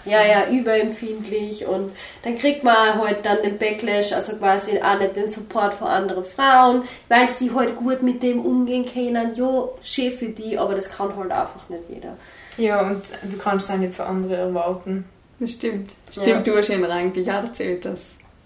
[0.05, 1.93] Ja, ja, überempfindlich und
[2.23, 6.25] dann kriegt man halt dann den Backlash, also quasi auch nicht den Support von anderen
[6.25, 9.35] Frauen, weil sie halt gut mit dem umgehen können.
[9.35, 12.17] Ja, schön für die, aber das kann halt einfach nicht jeder.
[12.57, 15.05] Ja, und du kannst es auch nicht für andere erwarten.
[15.39, 15.91] Das stimmt.
[16.07, 16.23] Das Ja.
[16.23, 18.01] stimmt, du hast ihnen eigentlich auch erzählt, dass,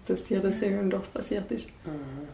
[0.07, 1.69] dass dir das eben doch passiert ist.
[1.85, 2.29] Mhm.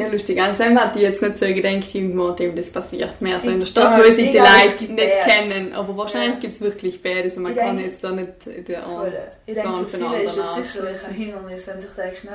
[0.00, 0.40] Ja, lustig.
[0.40, 3.20] Also einem hat die jetzt nicht so gedacht, irgendwo dem das passiert.
[3.20, 5.24] Mehr so in der Ich- Stadt, wo sich ich die Leute nicht beides.
[5.24, 5.72] kennen.
[5.74, 6.40] Aber wahrscheinlich Ja.
[6.40, 9.12] gibt es wirklich beides und man Ich kann denke- jetzt da nicht den Voll.
[9.46, 11.14] Ich denke, für von viele ist es sicherlich ein.
[11.14, 12.34] Hindernis, wenn sich denkt, nein,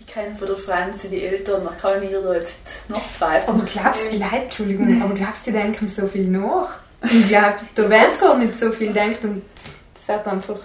[0.00, 0.56] ich kenne von der
[0.94, 3.54] sind die Eltern, dann kann ich ihr da jetzt noch pfeifen.
[3.54, 6.70] Aber glaubst du, die Leute, Entschuldigung, aber glaubst du, die denken so viel nach?
[7.02, 9.42] Ich glaube, da wird gar nicht so viel denkt und
[9.94, 10.58] es wird einfach...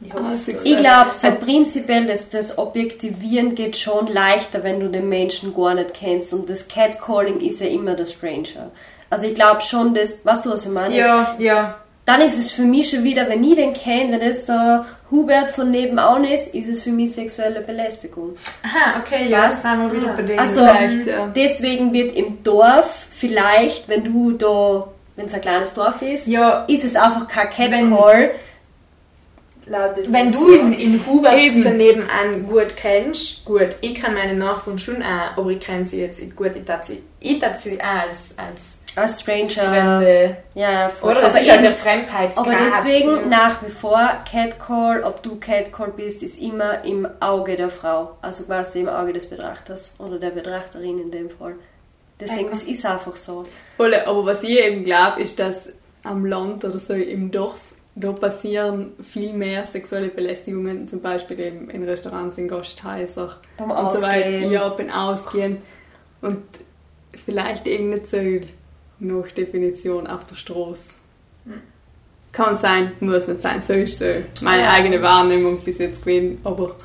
[0.00, 0.32] Ich Ah,
[0.64, 5.74] Ich glaube, so prinzipiell, das, das Objektivieren geht schon leichter, wenn du den Menschen gar
[5.74, 6.32] nicht kennst.
[6.32, 8.70] Und das Catcalling ist ja immer der Stranger.
[9.08, 10.96] Also ich glaube schon, das, weißt du, was ich meine?
[10.96, 11.76] Ja, ja.
[12.04, 15.50] Dann ist es für mich schon wieder, wenn ich den kenne, wenn das der Hubert
[15.50, 18.36] von nebenan ist, ist es für mich sexuelle Belästigung.
[18.62, 20.38] Aha, okay, ja, das sind wir wieder bei dem.
[20.38, 21.32] Also, ja.
[21.34, 24.86] Deswegen wird im Dorf vielleicht, wenn du da,
[25.16, 27.90] wenn es ein kleines Dorf ist, ja, ist es einfach kein Catcall.
[27.90, 28.30] laut
[29.66, 31.62] wenn du in, in Hubert Eben.
[31.62, 36.00] von nebenan gut kennst, gut, ich kann meine Nachbarn schon auch, aber ich kenne sie
[36.00, 39.48] jetzt gut, ich tat sie, ich tat sie auch als, als Als Stranger.
[39.48, 40.36] Fremde.
[40.54, 41.12] Ja, ja, voll.
[41.12, 41.22] Oder?
[41.22, 42.46] Das aber, ist halt der Fremdheitsgrad.
[42.46, 43.26] aber deswegen ja.
[43.26, 48.16] nach wie vor Catcall, ob du Catcall bist, ist immer im Auge der Frau.
[48.22, 51.56] Also quasi im Auge des Betrachters oder der Betrachterin in dem Fall.
[52.18, 53.44] Deswegen, es ist einfach so.
[53.76, 55.68] Voll, aber was ich eben glaube, ist, dass
[56.02, 57.58] am Land oder so im Dorf,
[57.98, 63.92] da passieren viel mehr sexuelle Belästigungen, zum Beispiel eben in Restaurants, in Gasthäusern Beim und
[63.92, 64.26] so weiter.
[64.28, 64.50] Ausgehen.
[64.52, 65.58] Ja, beim Ausgehen.
[66.20, 66.42] Und
[67.24, 68.18] vielleicht eben nicht so
[68.98, 70.90] nach Definition auf der Straße.
[72.32, 73.62] Kann sein, muss nicht sein.
[73.62, 74.04] So ist so
[74.42, 76.76] meine eigene Wahrnehmung bis jetzt gewesen, aber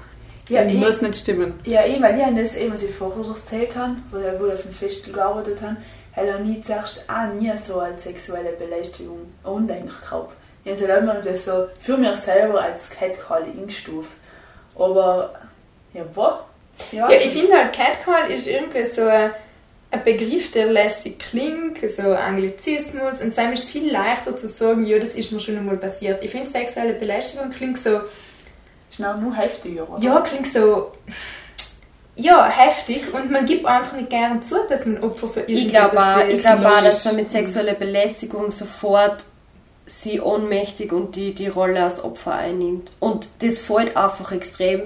[0.47, 1.55] Ja, ich- muss nicht stimmen.
[1.65, 4.61] Ja, ich, weil ich habe das eben, was ich vorher erzählt habe, wo ich auf
[4.61, 5.75] dem Festival gearbeitet habe,
[6.15, 10.33] habe ich nie zuerst auch nie so als sexuelle Belästigung undenklich gehabt.
[10.63, 14.17] Ich halt immer das so für mich selber als Catcall eingestuft.
[14.77, 15.33] Aber,
[15.93, 16.33] ja, was?
[16.91, 19.31] Ja, Ja, ich finde halt Catcall ist irgendwie so ein,
[19.91, 24.97] ein Begriff, der lässig klingt, so Anglizismus und es ist viel leichter zu sagen, ja,
[24.99, 26.23] das ist mir schon einmal passiert.
[26.23, 28.01] Ich finde sexuelle Belästigung klingt so,
[28.89, 30.01] ist noch nur heftiger, oder?
[30.01, 30.91] ja, klingt so,
[32.15, 35.99] ja, heftig und man gibt einfach nicht gern zu, dass man Opfer für Ich glaube
[35.99, 36.41] auch, ich ist.
[36.43, 39.25] glaub auch, dass man mit sexueller Belästigung sofort
[39.85, 42.91] sie ohnmächtig und die, die Rolle als Opfer einnimmt.
[42.99, 44.83] Und das fällt einfach extrem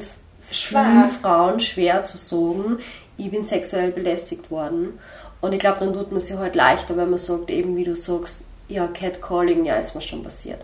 [0.52, 1.10] Schwer.
[1.22, 2.80] Frauen schwer zu sagen,
[3.18, 5.00] ich bin sexuell belästigt worden.
[5.42, 7.96] Und ich glaube, dann tut man sich halt leichter, wenn man sagt, eben wie du
[7.96, 8.38] sagst,
[8.68, 10.60] ja, Catcalling, ja, ist mir schon passiert.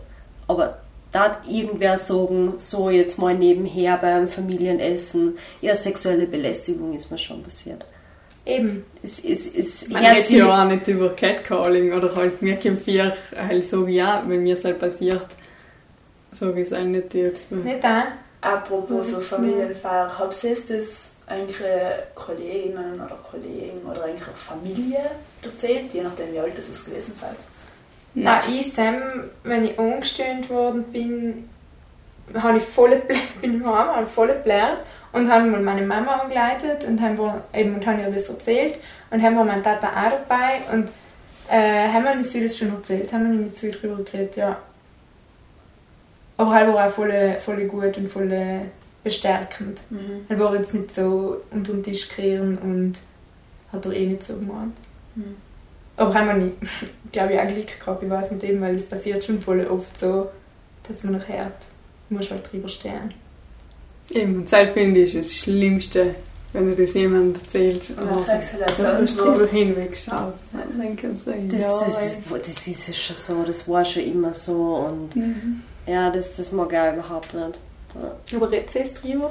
[0.48, 0.80] Aber
[1.12, 7.18] da hat irgendwer sagen, so jetzt mal nebenher beim Familienessen, ja, sexuelle Belästigung ist mir
[7.18, 7.86] schon passiert.
[8.46, 8.86] Eben.
[9.04, 13.66] Es, es, es Man redet ja auch nicht über Catcalling oder halt mir vier halt
[13.66, 15.28] so wie ja, wenn mir es halt passiert,
[16.32, 17.52] sage ich es auch nicht jetzt.
[17.52, 18.04] Nicht da?
[18.42, 21.68] Apropos so Familienfeier, habt ihr das eigentlich
[22.16, 25.12] Kolleginnen oder Kollegen oder eigentlich auch Familie
[25.44, 28.26] erzählt, je nachdem wie alt das es gewesen seid?
[28.26, 31.50] Ah, ich, Sam, wenn ich angestellt worden bin,
[32.34, 33.02] habe ich voll
[33.42, 34.80] bin ich heim, habe voll geblärt
[35.14, 38.76] und habe mal meine Mama angeleitet und haben wir, eben und habe ihr das erzählt
[39.10, 40.90] und haben wir meinen Tata auch dabei und
[41.50, 44.58] äh, haben wir nicht das schon erzählt, haben wir nicht mit viel drüber geredet, ja.
[46.38, 48.70] Aber halt war auch voll, voll gut und voll
[49.04, 49.80] bestärkend.
[49.90, 50.26] Mhm.
[50.30, 52.94] Er war jetzt nicht so unter den Tisch kehren und
[53.72, 54.72] hat er eh nicht so gemacht.
[55.16, 55.36] Mhm.
[55.98, 56.58] Aber haben wir nicht,
[57.12, 59.98] glaube ich, auch Glück gehabt, ich weiß nicht eben, weil es passiert schon voll oft
[59.98, 60.30] so,
[60.88, 61.54] dass man nachher hört,
[62.10, 63.14] muss halt drüber stehen.
[64.14, 66.16] Eben, Zeit finde ich das Schlimmste,
[66.54, 67.92] wenn du das jemand erzählst.
[67.92, 68.08] Und
[69.22, 70.12] oder dann kriegst du.
[70.78, 74.34] Dann kannst du sagen, Das, ja, das, das ist schon so, das war schon immer
[74.34, 75.62] so und Mhm.
[75.88, 77.60] ja, das, das mag ich auch überhaupt nicht.
[78.02, 78.38] Ja.
[78.38, 79.30] Aber redest du?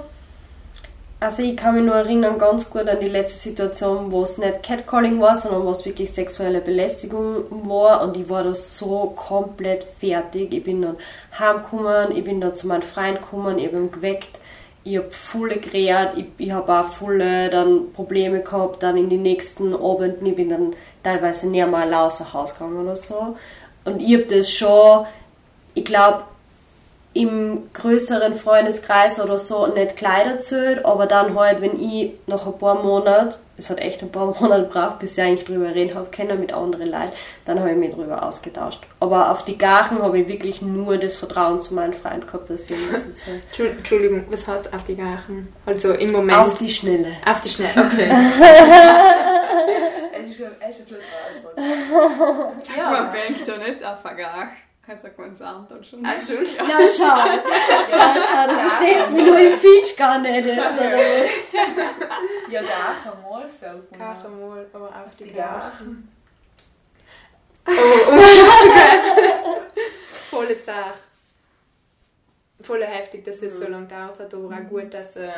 [1.22, 4.62] Also ich kann mich nur erinnern ganz gut an die letzte Situation, wo es nicht
[4.62, 9.84] Catcalling war, sondern wo es wirklich sexuelle Belästigung war und ich war da so komplett
[9.98, 10.54] fertig.
[10.54, 10.96] Ich bin dann
[11.38, 14.40] heimgekommen, ich bin dann zu meinem Freund gekommen, ich habe ihn geweckt,
[14.84, 17.18] ich habe voll geredet, ich, ich habe auch voll
[17.50, 22.32] dann Probleme gehabt, dann in die nächsten Abenden, ich bin dann teilweise nicht mal außer
[22.32, 23.36] Haus gegangen oder so.
[23.84, 25.06] Und ich habe das schon,
[25.74, 26.24] ich glaube,
[27.12, 32.56] im größeren Freundeskreis oder so nicht gleich erzählt, aber dann halt, wenn ich nach ein
[32.56, 36.06] paar Monaten, es hat echt ein paar Monate gebraucht, bis ich eigentlich drüber reden habe
[36.14, 37.10] können mit anderen Leuten,
[37.46, 38.80] dann habe ich mich drüber ausgetauscht.
[39.00, 42.70] Aber auf die Gachen habe ich wirklich nur das Vertrauen zu meinem Freund gehabt, dass
[42.70, 43.02] ich ihm das.
[43.26, 45.52] Entschu- Entschuldigung, was heißt auf die Gachen?
[45.66, 46.38] Also im Moment.
[46.38, 47.08] Auf die Schnelle.
[47.26, 48.08] auf die Schnelle, okay.
[50.14, 52.76] Es ist ein es ist ein blöder Ausdruck.
[52.76, 54.46] Man denkt ja nicht auf Vergach.
[54.98, 56.04] Sagt man es anderen schon.
[56.04, 56.44] Ah, schon?
[56.44, 57.38] Ja, schau.
[57.90, 60.46] Schau, schau, du verstehst mich nur im Feature gar nicht.
[60.46, 61.24] Jetzt, oder?
[62.50, 64.00] Ja, Gachen mal, sagt man.
[64.00, 66.08] Gachen mal, aber auf die Gachen.
[67.66, 67.72] Oh,
[68.10, 69.56] oh.
[70.30, 70.94] Volle Sache.
[72.60, 75.30] Voll heftig, dass das so lange gedauert hat, aber auch gut, dass äh,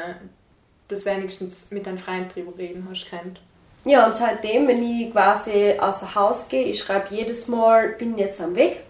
[0.89, 3.41] das wenigstens mit deinem Freund drüber reden hast kennt.
[3.85, 8.41] Ja, und seitdem, wenn ich quasi außer Haus gehe, ich schreibe jedes Mal, bin jetzt
[8.41, 8.81] am Weg.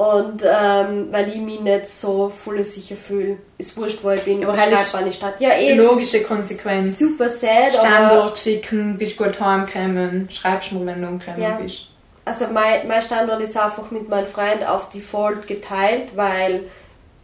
[0.00, 4.42] Und ähm, weil ich mich nicht so voll sicher fühle, ist wurscht, wo ich bin,
[4.46, 5.34] Aber halt schreibe ich statt.
[5.40, 6.98] Ja, eh, Logische Konsequenz.
[6.98, 11.58] super sad, Standort schicken, bist gut heimgekommen, schreibst mir, wenn du umgekommen Ja.
[11.60, 11.88] bist.
[12.24, 16.64] also mein, mein Standort ist einfach mit meinem Freund auf Default geteilt, weil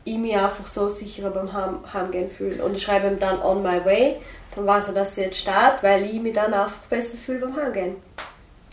[0.04, 2.62] ich mich einfach so sicherer beim Heim, Heimgehen fühle.
[2.62, 4.16] Und ich schreibe ihm dann on my way,
[4.54, 7.56] dann weiß er, dass ich jetzt starte, weil ich mich dann einfach besser fühle beim
[7.56, 7.96] Heimgehen.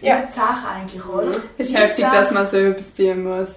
[0.04, 1.32] Ja, die Sache eigentlich, oder?
[1.58, 3.50] Es ist Die heftig, dass man so etwas tun muss.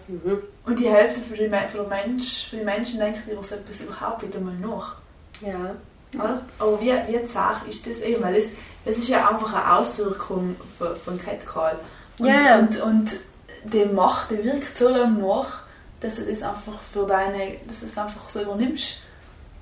[0.64, 3.54] Und die Hälfte für die, Me- für die, Mensch, für die Menschen denkt über so
[3.56, 4.96] etwas überhaupt wieder mal nach.
[5.40, 5.74] Ja.
[6.14, 6.42] Oder?
[6.58, 8.22] Aber wie, wie zart ist das eben?
[8.22, 8.52] Weil es,
[8.84, 11.76] es ist ja einfach eine Auswirkung von, von Catcall.
[12.18, 12.58] Und, Ja.
[12.58, 13.16] und, und
[13.64, 15.62] die Macht, die wirkt so lange nach,
[16.00, 18.98] dass du das einfach für deine, dass du es einfach so übernimmst.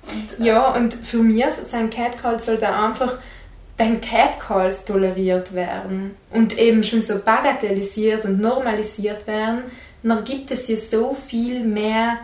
[0.07, 3.13] Und, äh, Ja, und für mich sind Catcalls sollte einfach
[3.77, 9.63] wenn Catcalls toleriert werden und eben schon so bagatellisiert und normalisiert werden,
[10.03, 12.19] dann gibt es hier so viel mehr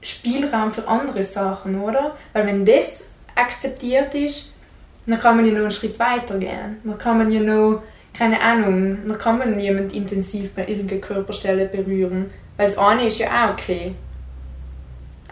[0.00, 2.16] Spielraum für andere Sachen, oder?
[2.32, 3.04] Weil wenn das
[3.34, 4.52] akzeptiert ist,
[5.06, 6.76] dann kann man ja noch einen Schritt weiter gehen.
[6.84, 11.66] Dann kann man ja noch, keine Ahnung, dann kann man jemand intensiv bei irgendeiner Körperstelle
[11.66, 12.30] berühren.
[12.56, 13.94] Weil das eine ist ja auch okay.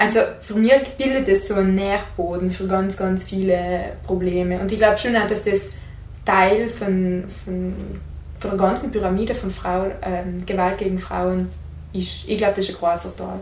[0.00, 4.58] Also für mich bildet das so einen Nährboden für ganz, ganz viele Probleme.
[4.58, 5.72] Und ich glaube schon auch, dass das
[6.24, 8.00] Teil von, von,
[8.38, 11.50] von der ganzen Pyramide von Frauen, ähm, Gewalt gegen Frauen
[11.92, 12.26] ist.
[12.26, 13.40] Ich glaube, das ist ein großer Teil.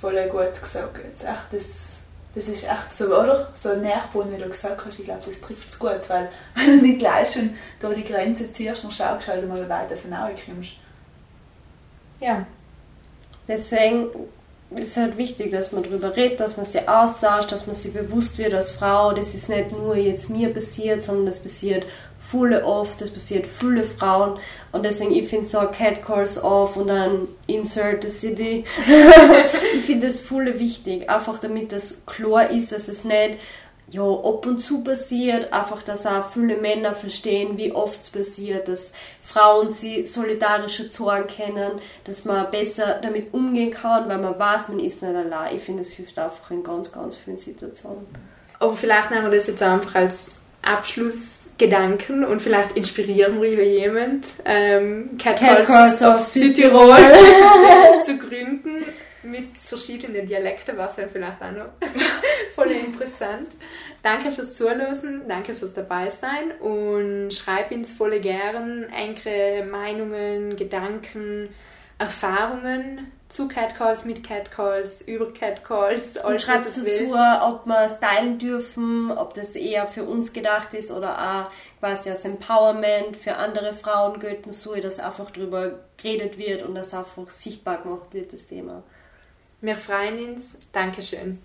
[0.00, 0.98] Voll gut gesagt.
[1.04, 1.96] Jetzt echt, das
[2.34, 3.50] das ist echt so, oder?
[3.52, 6.86] So Nährboden, wie du gesagt hast, ich glaube, das trifft es gut, weil wenn du
[6.86, 10.14] nicht gleich schon da die Grenze ziehst, dann schaust du halt mal, wie weit du
[10.14, 10.76] rauskommst.
[12.20, 12.46] Ja.
[13.46, 14.08] Deswegen
[14.76, 18.36] ist halt wichtig, dass man darüber redet, dass man sich austauscht, dass man sich bewusst
[18.38, 21.86] wird als Frau, das ist nicht nur jetzt mir passiert, sondern das passiert
[22.30, 24.38] viele oft, das passiert viele Frauen
[24.72, 28.64] und deswegen ich finde so Catcalls off und dann Insert the City.
[29.74, 33.38] ich finde das viele wichtig, einfach damit das klar ist, dass es nicht
[33.90, 38.68] ja, ab und zu passiert, einfach, dass auch viele Männer verstehen, wie oft es passiert,
[38.68, 44.68] dass Frauen sie solidarischer Zorn kennen, dass man besser damit umgehen kann, weil man weiß,
[44.68, 45.56] man ist nicht allein.
[45.56, 48.06] Ich finde, es hilft einfach in ganz, ganz vielen Situationen.
[48.58, 55.16] Aber vielleicht nehmen wir das jetzt einfach als Abschlussgedanken und vielleicht inspirieren wir jemand, ähm,
[55.16, 56.96] Catcalls, Catcalls of of Südtirol
[58.04, 58.84] zu gründen
[59.30, 61.70] mit verschiedenen Dialekten, was ja vielleicht auch noch
[62.54, 63.48] voll interessant.
[64.02, 71.48] Danke fürs Zuhören, danke fürs dabei sein und schreib uns voll gern eure Meinungen, Gedanken,
[71.98, 77.38] Erfahrungen zu Catcalls, mit Catcalls, über Catcalls, Und alles was es dazu, will.
[77.42, 81.50] ob wir es teilen dürfen, ob das eher für uns gedacht ist oder auch
[81.80, 86.94] quasi als Empowerment für andere Frauen gelten soll, dass einfach darüber geredet wird und das
[86.94, 88.82] einfach sichtbar gemacht wird, das Thema.
[89.60, 90.56] Wir freuen uns.
[90.72, 91.38] Dankeschön.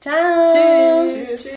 [0.00, 1.06] Ciao!
[1.06, 1.54] Tschüss.